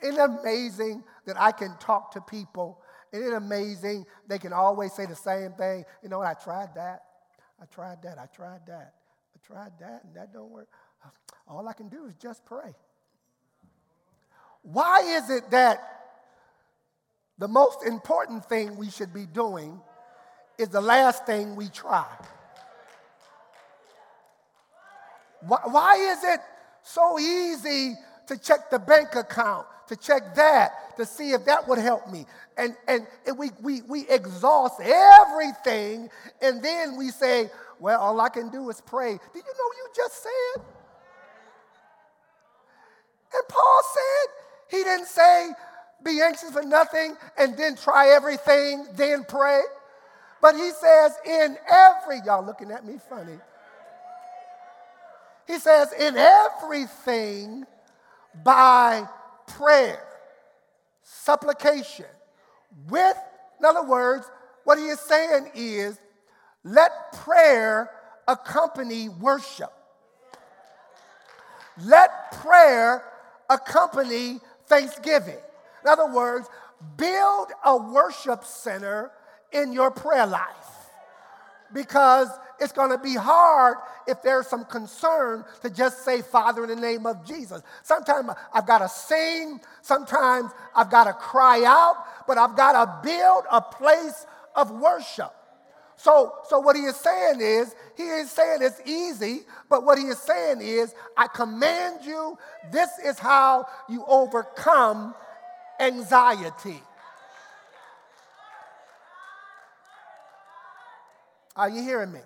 [0.01, 2.81] Isn't it amazing that I can talk to people?
[3.11, 5.85] Isn't it amazing they can always say the same thing?
[6.01, 6.21] You know?
[6.21, 7.03] I tried that.
[7.61, 8.17] I tried that.
[8.19, 8.93] I tried that.
[9.35, 10.67] I tried that, and that don't work.
[11.47, 12.73] All I can do is just pray.
[14.61, 15.79] Why is it that
[17.37, 19.81] the most important thing we should be doing
[20.57, 22.07] is the last thing we try?
[25.41, 26.39] Why, why is it
[26.83, 27.95] so easy
[28.27, 32.25] to check the bank account, to check that, to see if that would help me.
[32.57, 33.07] And, and,
[33.37, 36.09] we, we, we exhaust everything,
[36.41, 39.11] and then we say, well, all I can do is pray.
[39.11, 40.63] Did you know you just said?
[43.33, 45.49] And Paul said, he didn't say,
[46.03, 49.61] be anxious for nothing and then try everything, then pray.
[50.41, 53.37] But he says, in every, y'all looking at me funny.
[55.47, 57.65] He says, in everything,
[58.43, 59.07] by
[59.47, 60.03] prayer,
[61.01, 62.05] supplication,
[62.89, 63.17] with,
[63.59, 64.25] in other words,
[64.63, 65.99] what he is saying is
[66.63, 67.89] let prayer
[68.27, 69.71] accompany worship.
[71.83, 73.03] Let prayer
[73.49, 75.39] accompany thanksgiving.
[75.83, 76.47] In other words,
[76.97, 79.11] build a worship center
[79.51, 80.73] in your prayer life
[81.73, 82.29] because
[82.63, 86.75] it's going to be hard if there's some concern to just say, Father, in the
[86.75, 87.61] name of Jesus.
[87.83, 93.07] Sometimes I've got to sing, sometimes I've got to cry out, but I've got to
[93.07, 95.33] build a place of worship.
[95.95, 100.05] So, so what he is saying is, he is saying it's easy, but what he
[100.05, 102.37] is saying is, I command you,
[102.71, 105.13] this is how you overcome
[105.79, 106.81] anxiety.
[111.55, 112.19] Are you hearing me?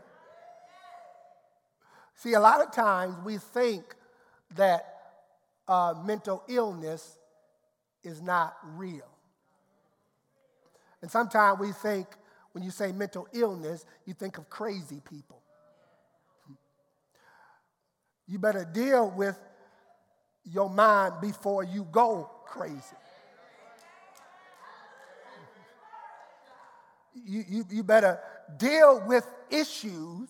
[2.18, 3.96] See, a lot of times we think
[4.56, 4.98] that
[5.68, 7.16] uh, mental illness
[8.04, 9.08] is not real.
[11.02, 12.08] And sometimes we think
[12.54, 15.44] when you say mental illness, you think of crazy people.
[18.28, 19.38] You better deal with
[20.44, 22.82] your mind before you go crazy.
[27.14, 28.20] You, you, you better
[28.58, 30.30] deal with issues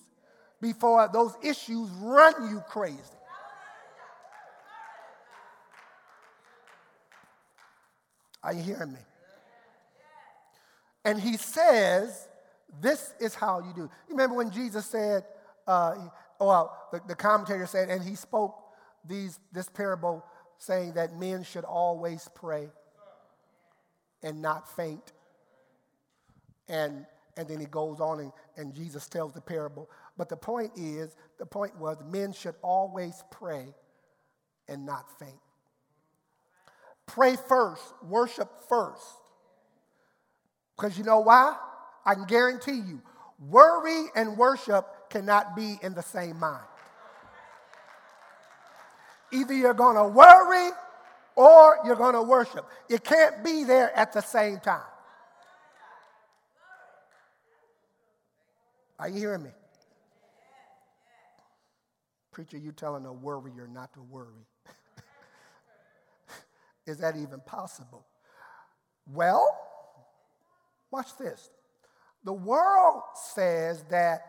[0.61, 2.99] before those issues run you crazy.
[8.43, 8.99] Are you hearing me?
[11.03, 12.27] And he says,
[12.81, 13.81] This is how you do.
[13.81, 15.23] You remember when Jesus said,
[15.67, 15.95] uh,
[16.39, 18.55] well, the, the commentator said, and he spoke
[19.05, 20.25] these, this parable
[20.57, 22.69] saying that men should always pray
[24.23, 25.13] and not faint.
[26.67, 27.05] And,
[27.37, 29.89] and then he goes on and, and Jesus tells the parable.
[30.17, 33.67] But the point is, the point was, men should always pray
[34.67, 35.39] and not faint.
[37.05, 39.05] Pray first, worship first.
[40.75, 41.55] Because you know why?
[42.05, 43.01] I can guarantee you,
[43.39, 46.65] worry and worship cannot be in the same mind.
[49.31, 50.69] Either you're going to worry
[51.35, 52.65] or you're going to worship.
[52.89, 54.81] You can't be there at the same time.
[58.99, 59.51] Are you hearing me?
[62.31, 64.45] Preacher, you telling a worrier not to worry.
[66.85, 68.05] Is that even possible?
[69.11, 69.47] Well,
[70.91, 71.49] watch this.
[72.23, 74.21] The world says that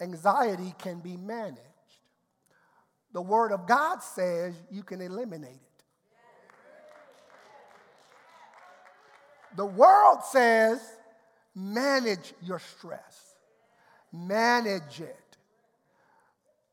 [0.00, 1.60] anxiety can be managed.
[3.12, 5.60] The Word of God says you can eliminate it.
[9.56, 10.80] The world says
[11.54, 13.34] manage your stress,
[14.12, 15.36] manage it.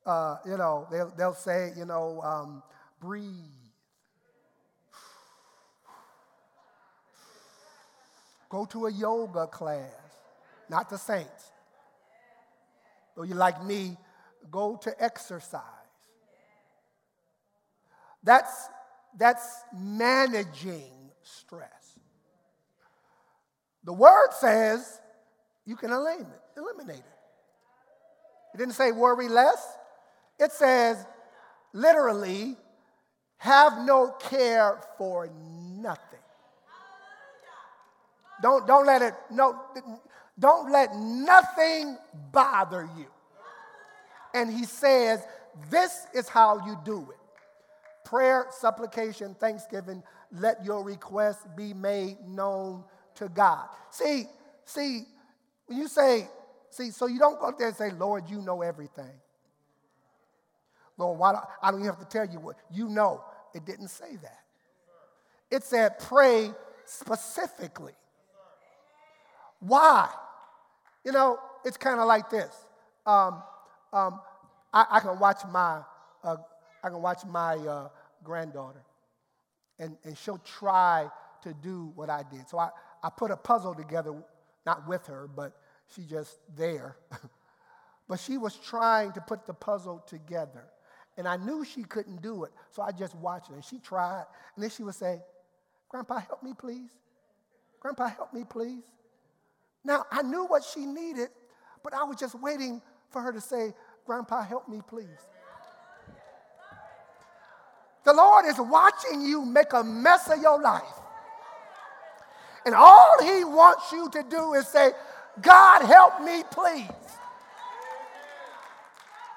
[0.05, 2.63] Uh, you know, they'll, they'll say, you know, um,
[3.01, 3.33] breathe.
[8.49, 9.91] Go to a yoga class,
[10.69, 11.51] not the saints.
[13.17, 13.97] Or you like me,
[14.49, 15.61] go to exercise.
[18.23, 18.69] That's,
[19.17, 21.76] that's managing stress.
[23.87, 24.99] The word says
[25.65, 26.27] you can eliminate,
[26.89, 27.05] it.
[28.53, 29.65] It didn't say worry less.
[30.37, 31.05] It says
[31.71, 32.57] literally
[33.37, 35.29] have no care for
[35.77, 36.19] nothing.
[38.41, 39.57] Don't, don't let it, no,
[40.37, 41.97] don't let nothing
[42.33, 43.07] bother you.
[44.33, 45.21] And he says,
[45.69, 47.17] this is how you do it.
[48.03, 52.83] Prayer, supplication, thanksgiving, let your requests be made known
[53.17, 53.67] to God.
[53.91, 54.25] See,
[54.65, 55.03] see,
[55.67, 56.27] when you say,
[56.69, 59.11] see, so you don't go up there and say, Lord, you know everything.
[60.97, 63.23] Lord, why don't, I don't even have to tell you what you know.
[63.53, 64.39] It didn't say that.
[65.49, 66.51] It said pray
[66.85, 67.93] specifically.
[69.59, 70.09] Why?
[71.03, 72.53] You know, it's kind of like this.
[73.05, 73.41] Um,
[73.93, 74.19] um,
[74.73, 75.81] I, I, can watch my,
[76.23, 76.35] uh,
[76.83, 77.89] I can watch my uh,
[78.23, 78.83] granddaughter,
[79.79, 81.07] and, and she'll try
[81.43, 82.49] to do what I did.
[82.49, 82.69] So I,
[83.07, 84.13] I put a puzzle together,
[84.65, 85.53] not with her, but
[85.95, 86.97] she just there.
[88.09, 90.65] but she was trying to put the puzzle together.
[91.15, 93.55] And I knew she couldn't do it, so I just watched her.
[93.55, 95.21] And she tried, and then she would say,
[95.87, 96.89] Grandpa, help me, please.
[97.79, 98.83] Grandpa, help me, please.
[99.85, 101.29] Now, I knew what she needed,
[101.85, 103.73] but I was just waiting for her to say,
[104.05, 105.07] Grandpa, help me, please.
[108.03, 110.83] The Lord is watching you make a mess of your life.
[112.67, 114.91] And all He wants you to do is say,
[115.41, 116.89] God, help me, please.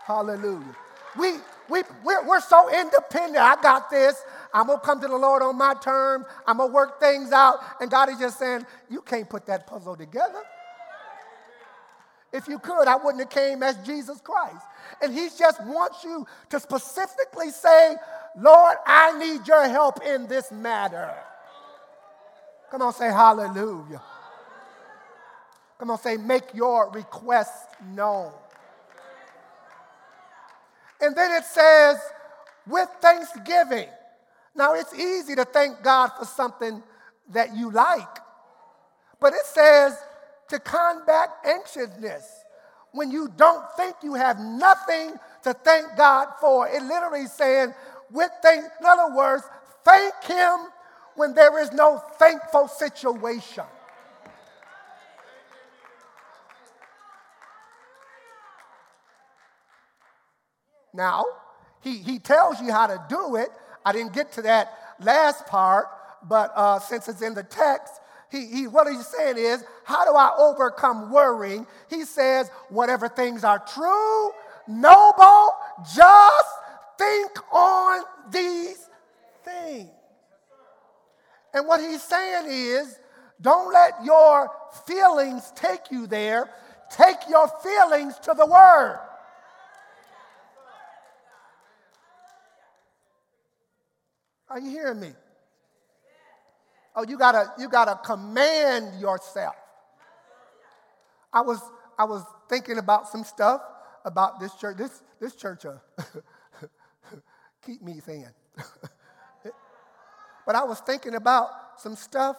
[0.05, 0.75] Hallelujah.
[1.16, 1.35] We,
[1.69, 3.38] we, we're, we're so independent.
[3.38, 4.21] I got this.
[4.53, 6.27] I'm going to come to the Lord on my terms.
[6.45, 7.61] I'm going to work things out.
[7.81, 10.43] And God is just saying, You can't put that puzzle together.
[12.33, 14.66] If you could, I wouldn't have came as Jesus Christ.
[15.01, 17.95] And He just wants you to specifically say,
[18.37, 21.14] Lord, I need your help in this matter.
[22.70, 24.00] Come on, say hallelujah.
[25.78, 27.52] Come on, say, make your request
[27.94, 28.33] known.
[31.00, 31.96] And then it says,
[32.66, 33.88] with thanksgiving.
[34.54, 36.83] Now, it's easy to thank God for something
[37.33, 38.18] that you like,
[39.20, 39.96] but it says
[40.48, 42.44] to combat anxiousness.
[42.92, 47.72] When you don't think you have nothing to thank God for, it literally saying,
[48.11, 49.44] with thank, in other words,
[49.85, 50.59] thank Him
[51.16, 53.65] when there is no thankful situation.
[60.92, 61.25] Now,
[61.83, 63.48] he, he tells you how to do it.
[63.85, 65.87] I didn't get to that last part,
[66.29, 67.94] but uh, since it's in the text,
[68.31, 71.67] he, he, what he's saying is, how do I overcome worrying?
[71.88, 74.31] He says, whatever things are true,
[74.69, 75.50] noble,
[75.94, 76.48] just,
[76.98, 78.88] think on these
[79.44, 79.90] things.
[81.53, 82.98] And what he's saying is,
[83.40, 84.51] don't let your
[84.87, 86.51] feelings take you there.
[86.90, 89.01] Take your feelings to the Word.
[94.48, 95.13] Are you hearing me?
[96.96, 99.55] Oh, you gotta, you gotta command yourself.
[101.33, 101.61] I was,
[101.96, 103.63] I was thinking about some stuff
[104.05, 104.77] about this church.
[104.77, 105.79] This, this church, uh,
[107.65, 108.27] keep me thin.
[110.51, 112.37] but I was thinking about some stuff,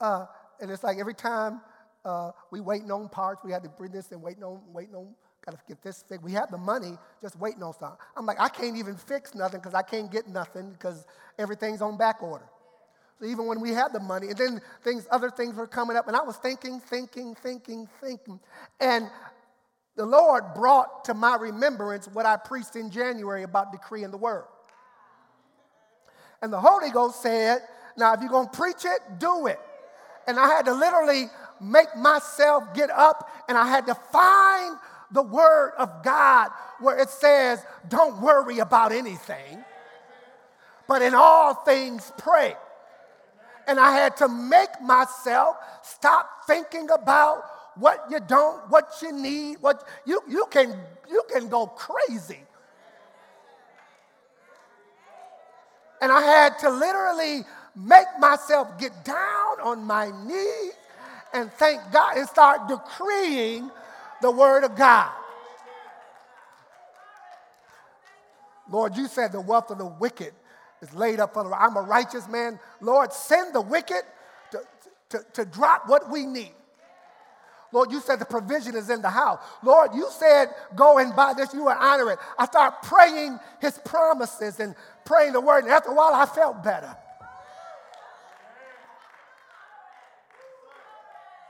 [0.00, 0.26] uh,
[0.60, 1.60] and it's like every time
[2.04, 5.14] uh, we waiting on parts, we had to bring this and waiting on, waiting on,
[5.44, 6.24] gotta get this fixed.
[6.24, 7.98] We have the money, just waiting on something.
[8.16, 11.06] I'm like, I can't even fix nothing because I can't get nothing because
[11.38, 12.46] everything's on back order.
[13.20, 16.08] So even when we had the money, and then things, other things were coming up,
[16.08, 18.40] and I was thinking, thinking, thinking, thinking,
[18.80, 19.08] and
[19.94, 24.46] the Lord brought to my remembrance what I preached in January about decreeing the word.
[26.42, 27.60] And the Holy Ghost said,
[27.96, 29.58] Now, if you're going to preach it, do it.
[30.26, 31.26] And I had to literally
[31.60, 34.76] make myself get up and I had to find
[35.10, 39.64] the word of God where it says, Don't worry about anything,
[40.88, 42.54] but in all things pray.
[43.68, 47.44] And I had to make myself stop thinking about
[47.76, 50.74] what you don't, what you need, what you, you can
[51.08, 52.40] you can go crazy.
[56.00, 57.44] And I had to literally
[57.74, 60.72] make myself get down on my knees
[61.32, 63.70] and thank God and start decreeing
[64.22, 65.10] the word of God.
[68.70, 70.32] Lord, you said the wealth of the wicked
[70.82, 72.58] is laid up for the I'm a righteous man.
[72.80, 74.02] Lord, send the wicked
[74.50, 74.60] to,
[75.10, 76.52] to, to drop what we need.
[77.72, 79.40] Lord, you said the provision is in the house.
[79.62, 82.18] Lord, you said go and buy this, you will honor it.
[82.38, 84.74] I start praying his promises and
[85.06, 86.94] praying the word, and after a while I felt better.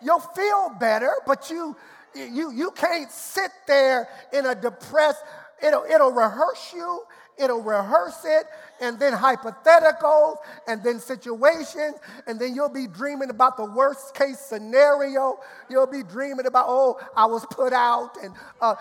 [0.03, 1.77] You'll feel better, but you
[2.15, 5.23] you you can't sit there in a depressed,
[5.63, 7.03] it'll it'll rehearse you
[7.39, 8.47] it'll rehearse it,
[8.81, 10.37] and then hypotheticals,
[10.67, 11.97] and then situations,
[12.27, 15.39] and then you'll be dreaming about the worst case scenario.
[15.69, 18.75] You'll be dreaming about, oh, I was put out, and uh,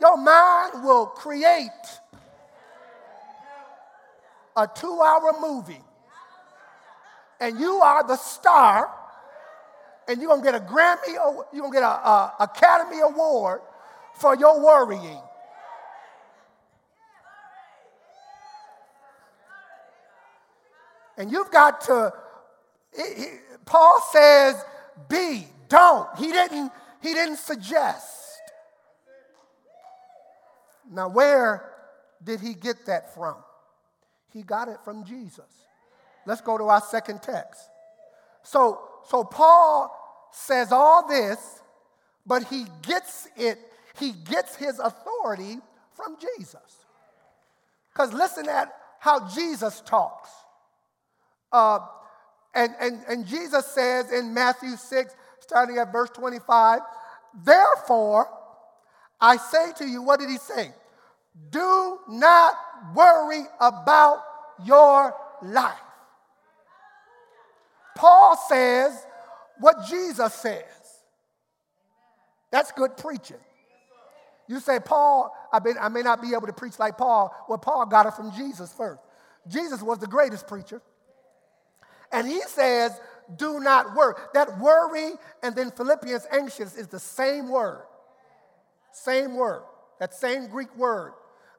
[0.00, 1.70] your mind will create
[4.56, 5.82] a two hour movie,
[7.40, 8.90] and you are the star,
[10.08, 13.60] and you're gonna get a Grammy, you're gonna get an Academy Award
[14.14, 15.20] for your worrying.
[21.18, 22.12] And you've got to,
[22.94, 23.26] he, he,
[23.64, 24.62] Paul says,
[25.08, 26.08] be, don't.
[26.18, 26.70] He didn't,
[27.02, 28.38] he didn't suggest.
[30.90, 31.72] Now, where
[32.22, 33.36] did he get that from?
[34.36, 35.46] He got it from Jesus.
[36.26, 37.70] Let's go to our second text.
[38.42, 39.90] So, so Paul
[40.30, 41.62] says all this,
[42.26, 43.58] but he gets it,
[43.98, 45.56] he gets his authority
[45.94, 46.84] from Jesus.
[47.90, 50.28] Because listen at how Jesus talks.
[51.50, 51.78] Uh,
[52.54, 56.80] and, and, and Jesus says in Matthew 6, starting at verse 25,
[57.42, 58.28] Therefore,
[59.18, 60.72] I say to you, what did he say?
[61.48, 62.54] Do not
[62.94, 64.22] worry about
[64.64, 65.74] your life.
[67.96, 69.06] Paul says
[69.58, 70.62] what Jesus says.
[72.50, 73.38] That's good preaching.
[74.48, 77.34] You say, Paul, I, may, I may not be able to preach like Paul.
[77.48, 79.00] Well, Paul got it from Jesus first.
[79.48, 80.80] Jesus was the greatest preacher.
[82.12, 82.92] And he says,
[83.36, 84.14] do not worry.
[84.34, 85.12] That worry
[85.42, 87.82] and then Philippians anxious is the same word.
[88.92, 89.62] Same word.
[89.98, 91.14] That same Greek word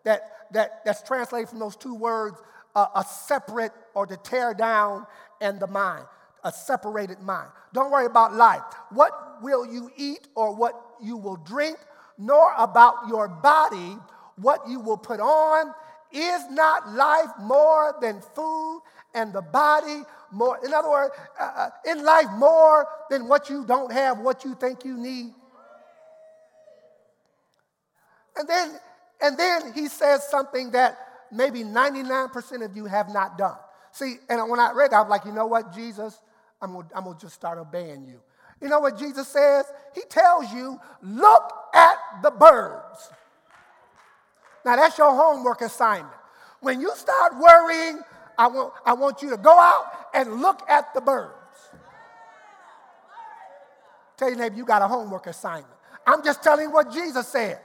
[0.08, 2.40] that, that, that's translated from those two words,
[2.76, 5.06] uh, a separate or to tear down
[5.42, 6.06] and the mind,
[6.44, 7.50] a separated mind.
[7.74, 8.62] Don't worry about life.
[8.90, 11.78] What will you eat or what you will drink,
[12.18, 13.98] nor about your body,
[14.38, 15.74] what you will put on.
[16.10, 18.82] Is not life more than food
[19.14, 20.58] and the body more.
[20.66, 24.56] In other words, uh, uh, in life, more than what you don't have, what you
[24.56, 25.34] think you need.
[28.38, 28.80] And then,
[29.22, 30.98] and then he says something that
[31.32, 33.58] maybe 99% of you have not done.
[33.92, 36.20] See, and when I read that, I'm like, you know what, Jesus,
[36.62, 38.20] I'm gonna, just start obeying you.
[38.62, 39.66] You know what Jesus says?
[39.94, 43.12] He tells you, look at the birds.
[44.66, 46.14] Now, that's your homework assignment.
[46.60, 48.00] When you start worrying
[48.38, 51.34] I want, I want you to go out and look at the birds.
[54.16, 55.74] Tell your neighbor, you got a homework assignment.
[56.06, 57.60] I'm just telling what Jesus said.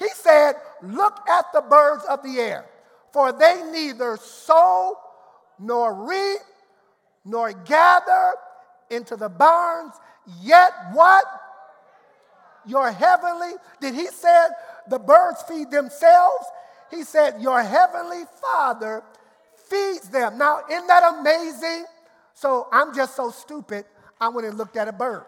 [0.00, 2.64] He said, Look at the birds of the air,
[3.12, 4.98] for they neither sow
[5.58, 6.40] nor reap
[7.24, 8.32] nor gather
[8.88, 9.92] into the barns,
[10.40, 11.24] yet what?
[12.66, 14.48] Your heavenly, did he said
[14.88, 16.46] the birds feed themselves?
[16.90, 19.02] He said, Your heavenly Father
[19.68, 20.38] feeds them.
[20.38, 21.84] Now, isn't that amazing?
[22.32, 23.84] So I'm just so stupid,
[24.18, 25.24] I went and looked at a bird.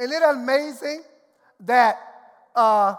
[0.00, 1.02] Isn't it amazing
[1.60, 1.98] that
[2.54, 2.94] uh,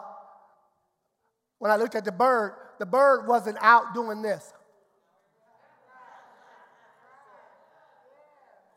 [1.60, 4.54] when I looked at the bird, the bird wasn't out doing this.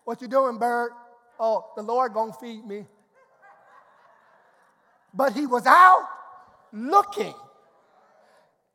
[0.05, 0.91] What you doing, bird?
[1.39, 2.87] Oh, the Lord gonna feed me.
[5.15, 6.09] But he was out
[6.73, 7.35] looking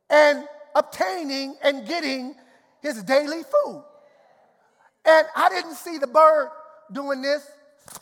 [0.08, 2.34] and obtaining and getting
[2.80, 3.84] his daily food.
[5.04, 6.50] And I didn't see the bird
[6.92, 7.46] doing this.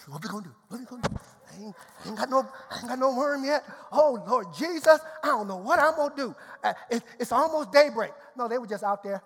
[0.07, 0.54] What we gonna do?
[0.68, 1.14] What we gonna do?
[1.59, 1.74] Ain't,
[2.07, 3.64] ain't, got no, ain't got no worm yet.
[3.92, 6.34] Oh Lord Jesus, I don't know what I'm gonna do.
[6.62, 8.12] Uh, it, it's almost daybreak.
[8.36, 9.22] No, they were just out there.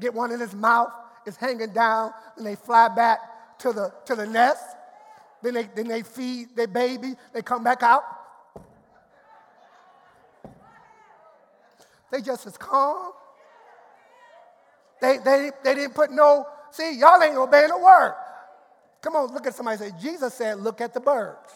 [0.00, 0.92] Get one in his mouth,
[1.24, 3.20] it's hanging down, and they fly back
[3.58, 4.64] to the, to the nest.
[5.42, 8.02] Then they, then they feed their baby, they come back out.
[12.10, 13.12] They just as calm.
[15.00, 18.14] They, they, they didn't put no, see, y'all ain't obeying the word.
[19.02, 21.52] Come on, look at somebody say, Jesus said, look at the birds.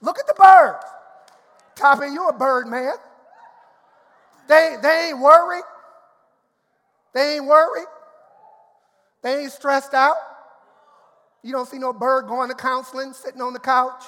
[0.00, 0.84] Look at the birds.
[1.76, 2.94] Topping, you a bird man.
[4.48, 5.64] They, they ain't worried.
[7.16, 7.86] They ain't worried.
[9.22, 10.16] They ain't stressed out.
[11.42, 14.04] You don't see no bird going to counseling, sitting on the couch.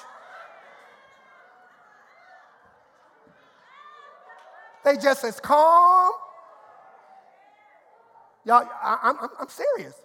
[4.85, 6.11] They just as calm.
[8.45, 9.95] Y'all, I, am I'm serious.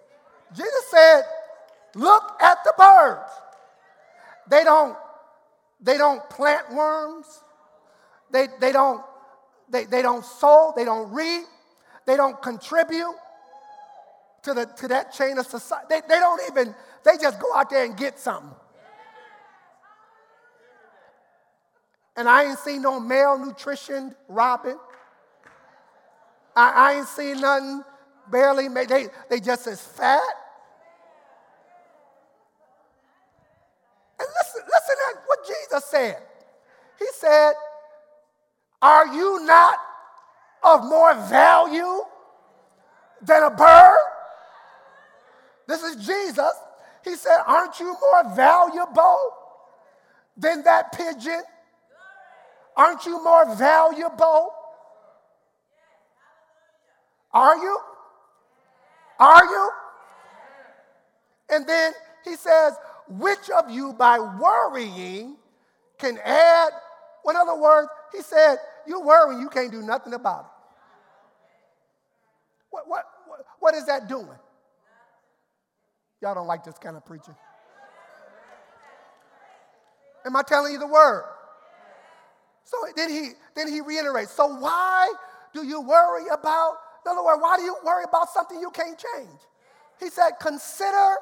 [0.55, 1.21] Jesus said,
[1.93, 3.31] look at the birds.
[4.49, 4.97] They don't,
[5.79, 7.27] they don't plant worms.
[8.31, 9.03] They, they, don't,
[9.69, 10.73] they, they don't sow.
[10.75, 11.45] They don't reap.
[12.05, 13.15] They don't contribute
[14.43, 15.85] to, the, to that chain of society.
[15.89, 18.51] They, they don't even, they just go out there and get something.
[22.15, 24.77] And I ain't seen no malnutrition robin.
[26.55, 27.83] I, I ain't seen nothing
[28.31, 30.21] barely, they, they just as fat.
[34.17, 36.17] And listen, listen to what Jesus said.
[36.99, 37.53] He said,
[38.81, 39.77] Are you not
[40.65, 42.01] of more value
[43.21, 43.97] than a bird?
[45.67, 46.51] This is Jesus.
[47.03, 49.31] He said, Aren't you more valuable
[50.35, 51.43] than that pigeon?
[52.75, 54.51] Aren't you more valuable?
[57.31, 57.79] Are you?
[59.19, 59.69] Are you?
[61.49, 61.93] And then
[62.23, 62.73] he says,
[63.07, 65.37] Which of you by worrying
[65.99, 66.69] can add?
[67.29, 68.57] In other words, he said,
[68.87, 70.54] You worry, you can't do nothing about it.
[72.75, 74.27] What, what, what, what is that doing?
[76.21, 77.35] Y'all don't like this kind of preaching.
[80.25, 81.23] Am I telling you the word?
[82.65, 84.31] So then he then he reiterates.
[84.31, 85.13] So why
[85.53, 86.73] do you worry about?
[87.05, 89.39] In other words, why do you worry about something you can't change?
[89.99, 91.15] He said, consider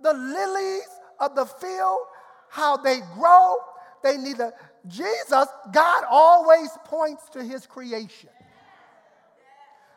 [0.00, 0.88] the lilies
[1.20, 1.98] of the field,
[2.48, 3.56] how they grow.
[4.02, 4.52] They neither
[4.86, 8.30] Jesus, God always points to his creation.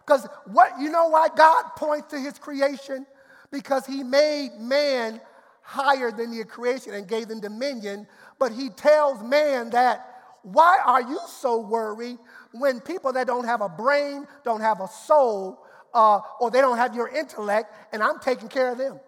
[0.09, 3.05] Because what you know why God points to his creation?
[3.51, 5.21] because he made man
[5.61, 8.07] higher than the creation and gave them dominion.
[8.37, 10.05] But he tells man that,
[10.43, 12.17] why are you so worried
[12.53, 15.59] when people that don't have a brain, don't have a soul,
[15.93, 18.99] uh, or they don't have your intellect, and I'm taking care of them?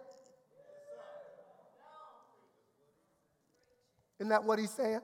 [4.20, 5.02] Isn't that what he's saying?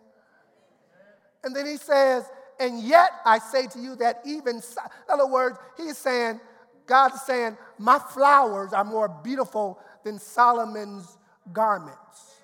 [1.44, 2.26] And then he says,
[2.60, 4.62] and yet I say to you that even, in
[5.10, 6.40] other words, he's saying,
[6.86, 11.18] God is saying, My flowers are more beautiful than Solomon's
[11.54, 12.36] garments.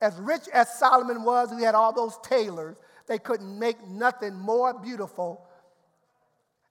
[0.00, 2.76] As rich as Solomon was, he had all those tailors,
[3.06, 5.46] they couldn't make nothing more beautiful.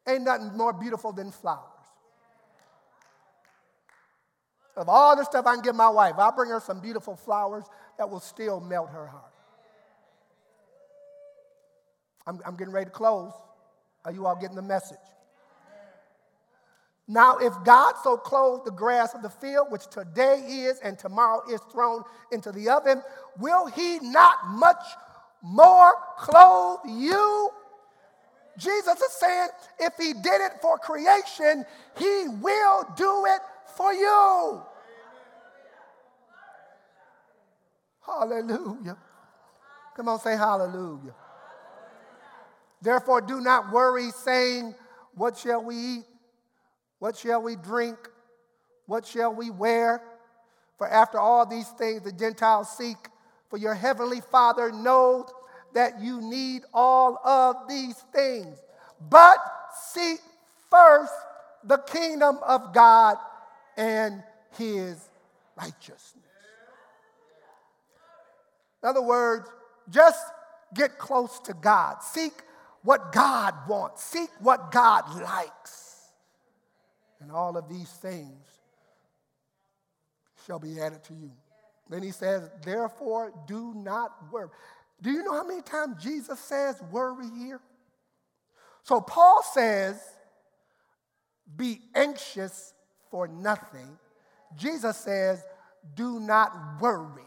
[0.07, 1.67] Ain't nothing more beautiful than flowers.
[4.75, 7.65] Of all the stuff I can give my wife, I'll bring her some beautiful flowers
[7.97, 9.30] that will still melt her heart.
[12.27, 13.31] I'm, I'm getting ready to close.
[14.05, 14.97] Are you all getting the message?
[17.07, 21.41] Now, if God so clothed the grass of the field, which today is and tomorrow
[21.51, 23.01] is thrown into the oven,
[23.37, 24.83] will he not much
[25.41, 27.49] more clothe you?
[28.57, 29.49] Jesus is saying,
[29.79, 31.65] if he did it for creation,
[31.97, 33.41] he will do it
[33.75, 34.61] for you.
[38.05, 38.97] Hallelujah.
[39.95, 41.13] Come on, say hallelujah.
[42.81, 44.75] Therefore, do not worry, saying,
[45.13, 46.03] What shall we eat?
[46.99, 47.97] What shall we drink?
[48.85, 50.01] What shall we wear?
[50.77, 52.97] For after all these things the Gentiles seek,
[53.49, 55.25] for your heavenly Father knows
[55.73, 58.57] that you need all of these things.
[59.09, 59.37] But
[59.93, 60.19] seek
[60.69, 61.13] first
[61.63, 63.17] the kingdom of God
[63.77, 64.23] and
[64.57, 65.09] his
[65.55, 66.25] righteousness.
[68.83, 69.47] In other words,
[69.89, 70.23] just
[70.73, 72.01] get close to God.
[72.01, 72.33] Seek
[72.83, 76.09] what God wants, seek what God likes.
[77.19, 78.47] And all of these things
[80.45, 81.31] shall be added to you.
[81.89, 84.49] Then he says, therefore, do not worry.
[85.01, 87.59] Do you know how many times Jesus says worry here?
[88.83, 90.01] So Paul says,
[91.55, 92.73] be anxious
[93.09, 93.97] for nothing.
[94.55, 95.43] Jesus says,
[95.95, 97.23] do not worry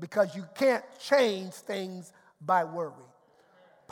[0.00, 2.92] because you can't change things by worry.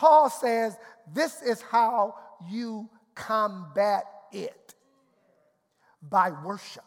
[0.00, 0.78] Paul says,
[1.12, 2.14] this is how
[2.48, 4.74] you combat it
[6.00, 6.82] by worship.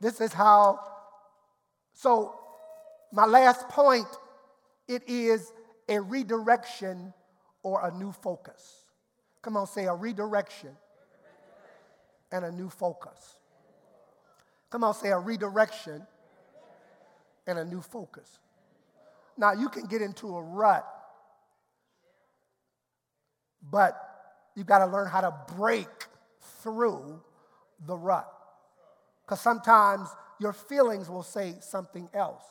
[0.00, 0.78] This is how,
[1.92, 2.38] so
[3.12, 4.06] my last point,
[4.86, 5.52] it is
[5.88, 7.12] a redirection
[7.64, 8.84] or a new focus.
[9.42, 10.70] Come on, say a redirection
[12.30, 13.40] and a new focus.
[14.70, 16.06] Come on, say a redirection
[17.48, 18.38] and a new focus.
[19.36, 20.86] Now, you can get into a rut,
[23.70, 23.98] but
[24.54, 25.88] you've got to learn how to break
[26.62, 27.20] through
[27.86, 28.30] the rut.
[29.24, 30.08] Because sometimes
[30.38, 32.44] your feelings will say something else.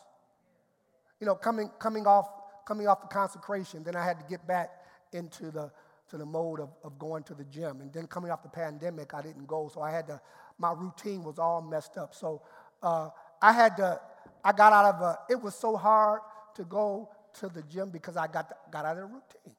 [1.19, 2.27] You know, coming, coming, off,
[2.65, 4.71] coming off the consecration, then I had to get back
[5.13, 5.71] into the,
[6.09, 7.81] to the mode of, of going to the gym.
[7.81, 9.69] And then coming off the pandemic, I didn't go.
[9.73, 10.19] So I had to,
[10.57, 12.13] my routine was all messed up.
[12.13, 12.41] So
[12.81, 13.09] uh,
[13.41, 14.01] I had to,
[14.43, 16.21] I got out of a, it was so hard
[16.55, 19.55] to go to the gym because I got, got out of the routine.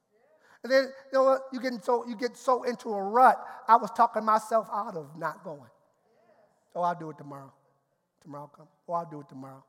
[0.62, 3.38] And then, you know what, you get, so, you get so into a rut,
[3.68, 5.60] I was talking myself out of not going.
[6.74, 7.52] Oh, I'll do it tomorrow.
[8.22, 8.66] Tomorrow come.
[8.88, 9.62] Oh, I'll do it tomorrow.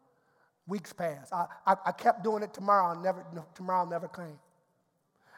[0.68, 1.32] Weeks pass.
[1.32, 4.40] I, I, I kept doing it tomorrow, never, tomorrow never came.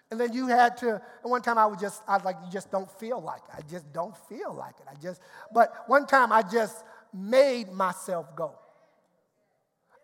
[0.10, 2.52] And then you had to, and one time I was just, I was like, you
[2.52, 3.56] just don't feel like it.
[3.58, 4.86] I just don't feel like it.
[4.90, 5.22] I just,
[5.54, 6.84] but one time I just
[7.14, 8.54] made myself go.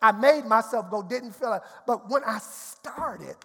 [0.03, 1.61] I made myself go, didn't feel it.
[1.87, 3.37] But when I started,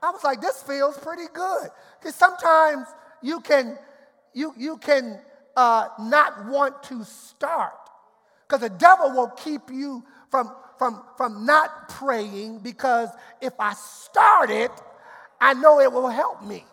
[0.00, 1.68] I was like, this feels pretty good.
[1.98, 2.86] Because sometimes
[3.20, 3.76] you can,
[4.32, 5.20] you, you can
[5.56, 7.72] uh, not want to start.
[8.46, 13.08] Because the devil will keep you from, from, from not praying because
[13.40, 14.70] if I start it,
[15.40, 16.64] I know it will help me.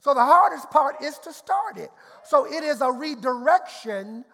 [0.00, 1.90] So the hardest part is to start it.
[2.24, 4.24] So it is a redirection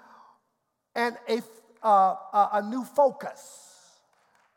[0.94, 1.42] and a,
[1.82, 3.68] uh, a new focus.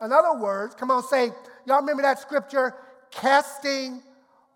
[0.02, 1.32] In other words, come on, say,
[1.66, 2.76] y'all remember that scripture?
[3.12, 4.02] Casting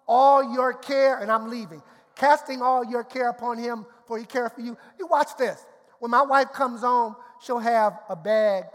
[0.08, 1.82] all your care, and I'm leaving
[2.20, 4.78] casting all your care upon him, for he cares for you.
[5.00, 5.66] You watch this.
[6.00, 8.66] When my wife comes home, she'll have a bag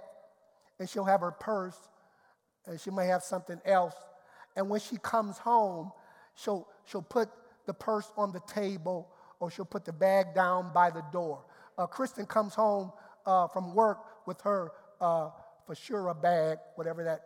[0.80, 1.76] and she'll have her purse
[2.66, 3.94] and she may have something else.
[4.56, 5.92] And when she comes home,
[6.34, 7.28] she'll, she'll put
[7.66, 9.08] the purse on the table
[9.40, 11.44] or she'll put the bag down by the door.
[11.76, 12.92] Uh, Kristen comes home
[13.26, 15.30] uh, from work with her uh,
[15.66, 17.22] for sure a bag, whatever that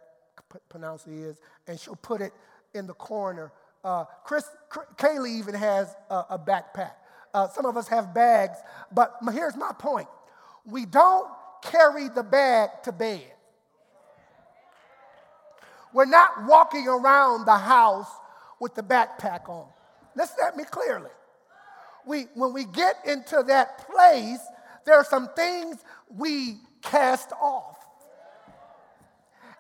[0.53, 2.33] p- pronounce is, and she'll put it
[2.75, 3.53] in the corner
[3.85, 4.45] uh, Chris,
[4.97, 6.93] Kaylee even has a, a backpack.
[7.33, 8.59] Uh, some of us have bags,
[8.93, 10.09] but here's my point.
[10.65, 11.29] We don't
[11.63, 13.23] carry the bag to bed.
[15.93, 18.11] We're not walking around the house
[18.61, 19.67] with the backpack on.
[20.15, 21.11] Listen at me clearly.
[22.07, 24.41] We, when we get into that place,
[24.89, 25.77] there are some things
[26.09, 27.77] we cast off.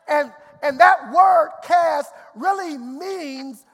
[0.08, 3.64] And, and that word cast really means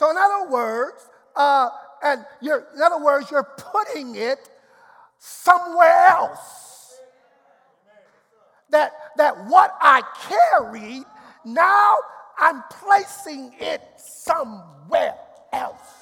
[0.00, 1.06] so, in other words,
[1.36, 1.68] uh,
[2.02, 4.38] and you're, in other words, you're putting it
[5.18, 6.98] somewhere else.
[8.70, 11.04] That, that what I carried,
[11.44, 11.96] now
[12.38, 15.16] I'm placing it somewhere
[15.52, 16.00] else.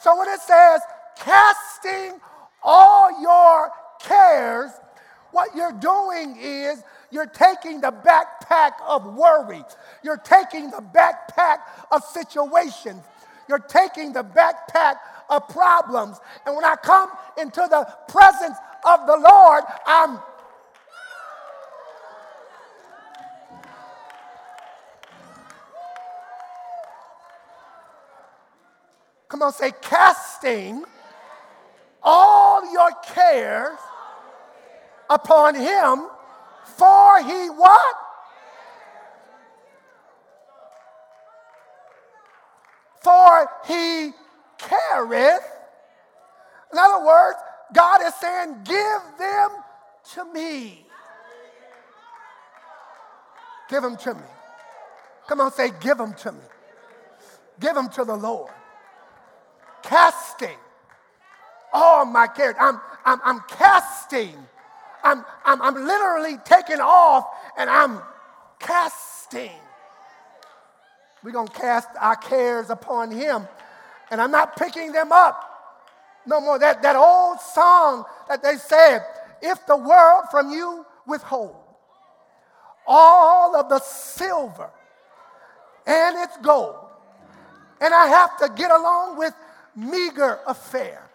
[0.00, 0.80] So when it says
[1.18, 2.20] casting
[2.62, 4.70] all your cares,
[5.32, 9.62] what you're doing is you're taking the backpack of worry.
[10.02, 11.58] You're taking the backpack
[11.90, 13.02] of situations.
[13.48, 14.96] You're taking the backpack
[15.28, 16.18] of problems.
[16.44, 20.18] And when I come into the presence of the Lord, I'm
[29.28, 30.84] Come on, say, casting
[32.06, 33.78] all your cares
[35.10, 36.06] upon him,
[36.76, 37.94] for he what?
[43.02, 44.12] For he
[44.58, 45.42] careth.
[46.72, 47.38] In other words,
[47.72, 49.50] God is saying, Give them
[50.14, 50.86] to me.
[53.68, 54.20] Give them to me.
[55.28, 56.38] Come on, say, Give them to me.
[57.58, 58.52] Give them to the Lord.
[59.82, 60.58] Casting
[61.76, 62.54] all my cares.
[62.58, 64.34] I'm, I'm, I'm casting.
[65.04, 67.26] I'm, I'm, I'm literally taking off
[67.58, 68.00] and I'm
[68.58, 69.52] casting.
[71.22, 73.46] We're going to cast our cares upon Him.
[74.10, 75.42] And I'm not picking them up
[76.26, 76.58] no more.
[76.58, 79.04] That, that old song that they said,
[79.42, 81.56] if the world from you withhold
[82.86, 84.70] all of the silver
[85.86, 86.76] and its gold,
[87.80, 89.34] and I have to get along with
[89.76, 91.05] meager affair.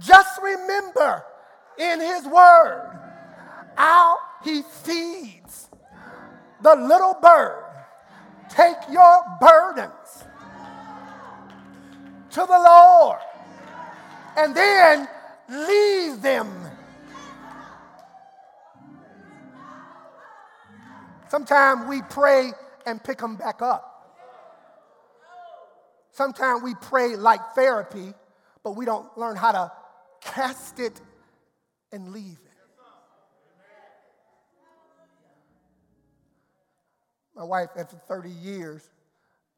[0.00, 1.24] Just remember
[1.78, 2.98] in his word
[3.76, 5.68] how he feeds
[6.62, 7.64] the little bird.
[8.50, 10.24] Take your burdens
[12.30, 13.18] to the Lord
[14.36, 15.08] and then
[15.48, 16.48] leave them.
[21.28, 22.52] Sometimes we pray
[22.86, 23.94] and pick them back up.
[26.12, 28.14] Sometimes we pray like therapy,
[28.62, 29.72] but we don't learn how to
[30.20, 31.00] cast it
[31.92, 32.52] and leave it.
[37.34, 38.90] My wife, after 30 years,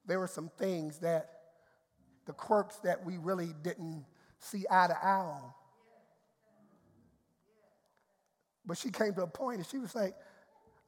[0.07, 1.31] there were some things that
[2.27, 4.05] the quirks that we really didn't
[4.39, 5.53] see eye to eye on.
[8.67, 10.15] But she came to a point and she was like,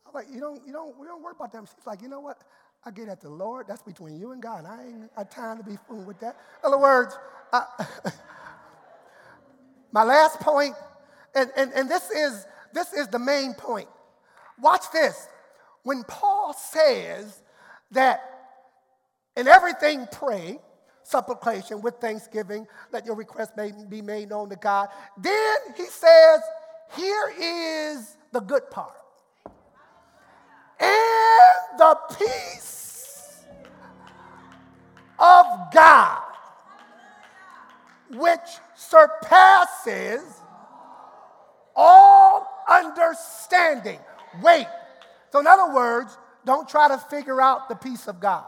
[0.07, 1.66] I'm like, you don't, you don't, we don't worry about them.
[1.66, 2.39] She's like, you know what?
[2.85, 3.66] I get at the Lord.
[3.68, 4.66] That's between you and God.
[4.66, 6.37] I ain't got time to be fooling with that.
[6.62, 7.16] In other words,
[7.53, 7.64] I,
[9.93, 10.74] my last point,
[11.34, 13.88] and, and, and this is this is the main point.
[14.61, 15.28] Watch this.
[15.82, 17.43] When Paul says
[17.90, 18.20] that
[19.36, 20.59] in everything pray,
[21.03, 24.88] supplication with thanksgiving, let your request may be made known to God.
[25.18, 26.40] Then he says,
[26.97, 28.95] here is the good part.
[30.80, 33.45] And the peace
[35.18, 36.22] of God,
[38.11, 38.38] which
[38.91, 40.22] surpasses
[41.74, 43.99] all understanding.
[44.43, 44.66] Wait.
[45.30, 48.45] So, in other words, don't try to figure out the peace of God.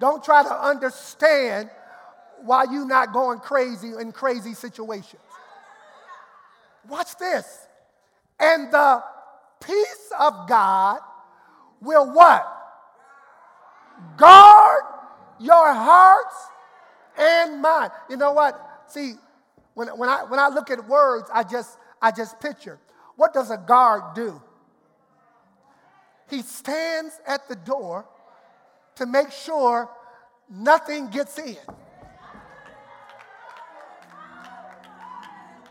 [0.00, 1.70] Don't try to understand
[2.42, 5.22] why you're not going crazy in crazy situations.
[6.88, 7.66] Watch this.
[8.38, 9.02] And the
[9.64, 11.00] peace of God
[11.82, 12.46] will what?
[14.16, 14.82] Guard
[15.38, 16.36] your hearts
[17.18, 17.92] and mind.
[18.08, 18.69] You know what?
[18.90, 19.14] See,
[19.74, 22.78] when, when, I, when I look at words, I just, I just picture.
[23.16, 24.40] What does a guard do?
[26.28, 28.06] He stands at the door
[28.96, 29.88] to make sure
[30.48, 31.56] nothing gets in.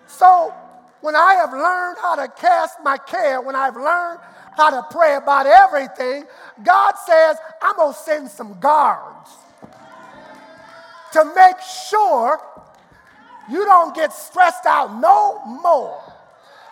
[0.08, 0.54] So,
[1.02, 4.20] when I have learned how to cast my care, when I've learned
[4.58, 6.26] how to pray about everything,
[6.64, 9.30] God says, I'm going to send some guards
[11.14, 11.60] to make
[11.90, 12.42] sure
[13.50, 16.02] you don't get stressed out no more.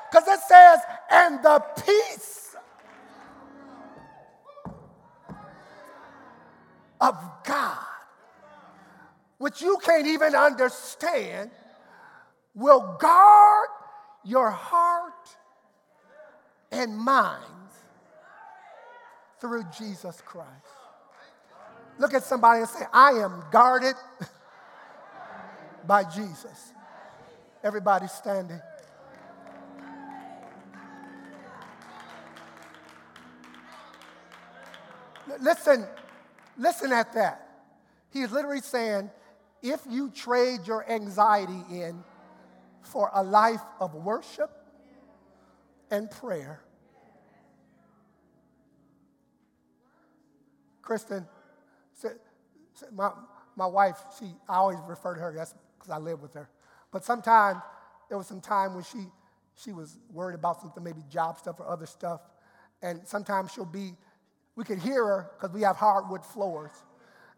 [0.10, 0.80] Because it says,
[1.12, 2.56] and the peace
[7.02, 7.78] of God,
[9.38, 11.52] which you can't even understand,
[12.56, 13.70] will guard
[14.24, 15.14] your heart
[16.72, 17.44] and mind
[19.40, 20.50] through Jesus Christ.
[22.00, 23.96] Look at somebody and say, I am guarded
[25.88, 26.74] by Jesus.
[27.64, 28.62] Everybody standing.
[35.40, 35.86] Listen,
[36.58, 37.48] listen at that.
[38.12, 39.10] He's literally saying,
[39.62, 42.04] if you trade your anxiety in
[42.82, 44.52] for a life of worship
[45.92, 46.62] and prayer,
[50.82, 51.28] Kristen,
[52.94, 53.12] my,
[53.56, 55.54] my wife, she, I always refer to her, that's
[55.88, 56.50] because I live with her.
[56.92, 57.60] But sometimes,
[58.10, 59.08] there was some time when she,
[59.56, 62.22] she was worried about something, maybe job stuff or other stuff.
[62.82, 63.94] And sometimes she'll be,
[64.56, 66.72] we could hear her because we have hardwood floors.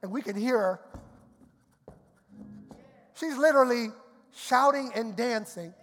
[0.02, 0.80] And we could hear her.
[3.16, 3.88] She's literally
[4.34, 5.74] shouting and dancing.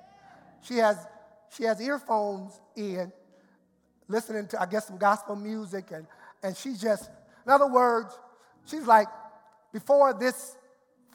[0.63, 0.97] She has,
[1.55, 3.13] she has earphones in,
[4.09, 5.91] listening to, I guess, some gospel music.
[5.91, 6.07] And,
[6.43, 7.11] and she just
[7.47, 8.19] in other words,
[8.67, 9.07] she's like,
[9.73, 10.57] before this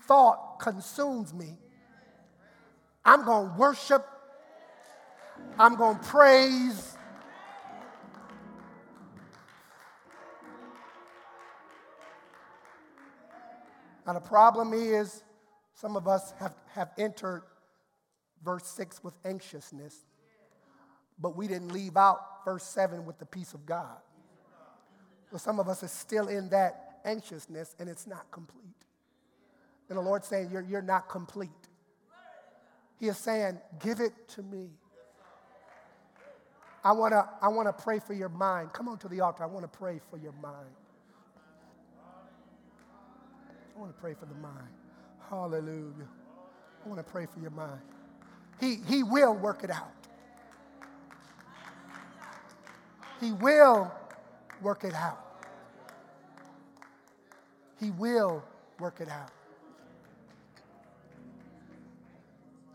[0.08, 1.58] thought consumes me,
[3.04, 4.06] I'm going to worship,
[5.58, 6.97] I'm going to praise.
[14.06, 15.24] Now, the problem is
[15.74, 17.43] some of us have, have entered
[18.43, 19.95] verse 6 with anxiousness,
[21.20, 23.97] but we didn't leave out verse 7 with the peace of God.
[25.32, 28.76] So some of us are still in that anxiousness and it's not complete.
[29.92, 31.50] And the Lord's saying, You're, you're not complete.
[32.98, 34.70] He is saying, Give it to me.
[36.82, 38.72] I want to I wanna pray for your mind.
[38.72, 39.44] Come on to the altar.
[39.44, 40.70] I want to pray for your mind.
[43.76, 44.70] I want to pray for the mind.
[45.30, 46.08] Hallelujah.
[46.86, 47.82] I want to pray for your mind.
[48.62, 49.92] He, he will work it out.
[53.20, 53.92] He will
[54.62, 55.20] work it out.
[57.78, 58.42] He will
[58.80, 59.32] work it out.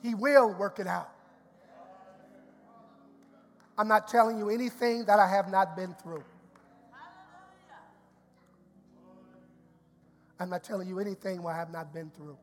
[0.07, 1.11] He will work it out.
[3.77, 6.23] I'm not telling you anything that I have not been through.
[10.39, 12.39] I'm not telling you anything I have not been through.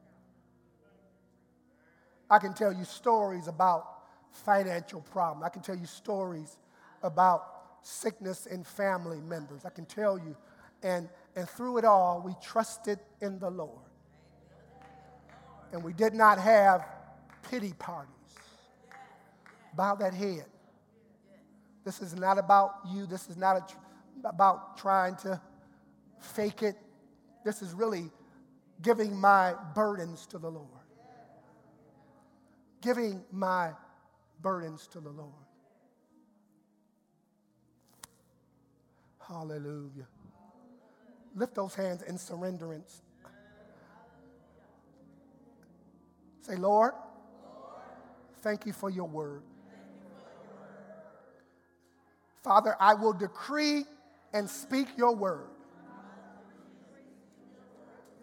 [2.29, 3.85] I can tell you stories about
[4.31, 5.45] financial problems.
[5.45, 6.57] I can tell you stories
[7.01, 7.45] about
[7.81, 9.63] sickness in family members.
[9.63, 10.35] I can tell you.
[10.81, 11.07] And,
[11.37, 13.87] and through it all, we trusted in the Lord.
[15.71, 16.85] And we did not have
[17.49, 18.09] pity parties.
[19.75, 20.45] Bow that head.
[21.83, 23.05] This is not about you.
[23.05, 23.75] This is not tr-
[24.23, 25.39] about trying to
[26.19, 26.75] fake it.
[27.43, 28.09] This is really
[28.81, 30.67] giving my burdens to the Lord.
[32.81, 33.71] Giving my
[34.41, 35.31] burdens to the Lord.
[39.27, 40.07] Hallelujah.
[41.35, 43.01] Lift those hands in surrenderance.
[46.41, 46.93] Say, Lord,
[48.43, 49.41] thank you for your word.
[52.43, 53.85] Father, I will decree
[54.33, 55.47] and speak your word.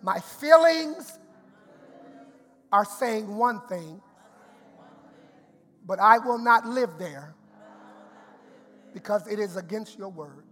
[0.03, 1.19] My feelings
[2.71, 4.01] are saying one thing,
[5.87, 7.35] but I will not live there
[8.93, 10.45] because it is against your word.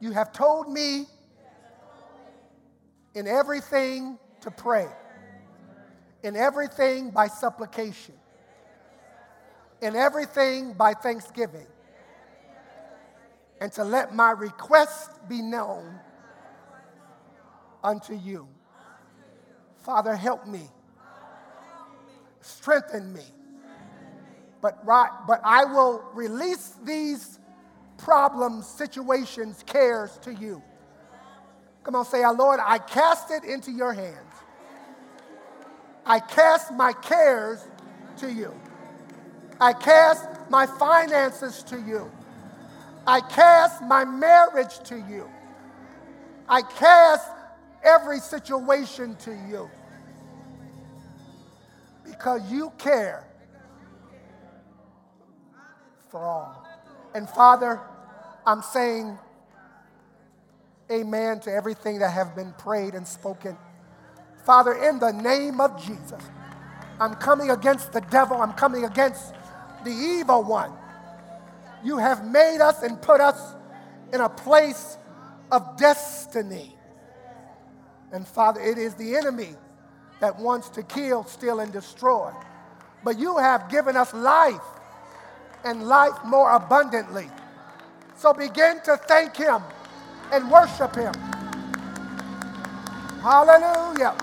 [0.00, 1.06] You have told me
[3.14, 4.88] in everything to pray,
[6.22, 8.14] in everything by supplication,
[9.80, 11.66] in everything by thanksgiving,
[13.60, 15.98] and to let my request be known
[17.82, 18.48] unto you.
[19.84, 20.68] Father, help me.
[22.40, 23.24] Strengthen me.
[24.60, 27.40] But, right, but I will release these
[27.98, 30.62] problems, situations, cares to you.
[31.82, 34.31] Come on, say, Lord, I cast it into your hands.
[36.04, 37.64] I cast my cares
[38.18, 38.52] to you.
[39.60, 42.10] I cast my finances to you.
[43.06, 45.28] I cast my marriage to you.
[46.48, 47.28] I cast
[47.84, 49.70] every situation to you.
[52.04, 53.24] Because you care
[56.10, 56.66] for all.
[57.14, 57.80] And Father,
[58.46, 59.18] I'm saying
[60.90, 63.56] amen to everything that have been prayed and spoken.
[64.44, 66.22] Father, in the name of Jesus,
[67.00, 68.40] I'm coming against the devil.
[68.40, 69.34] I'm coming against
[69.84, 70.72] the evil one.
[71.84, 73.54] You have made us and put us
[74.12, 74.96] in a place
[75.50, 76.76] of destiny.
[78.12, 79.50] And Father, it is the enemy
[80.20, 82.30] that wants to kill, steal, and destroy.
[83.02, 84.60] But you have given us life
[85.64, 87.28] and life more abundantly.
[88.16, 89.62] So begin to thank Him
[90.32, 91.12] and worship Him.
[93.22, 94.16] Hallelujah.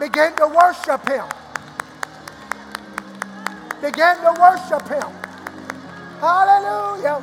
[0.00, 1.24] Begin to worship Him.
[3.82, 5.10] Begin to worship Him.
[6.20, 7.22] Hallelujah.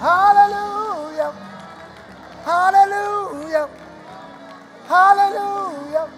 [0.00, 1.32] Hallelujah.
[2.44, 3.68] Hallelujah.
[4.88, 6.08] Hallelujah.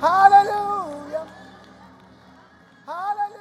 [0.00, 1.26] Hallelujah.
[2.86, 3.39] Hallelujah.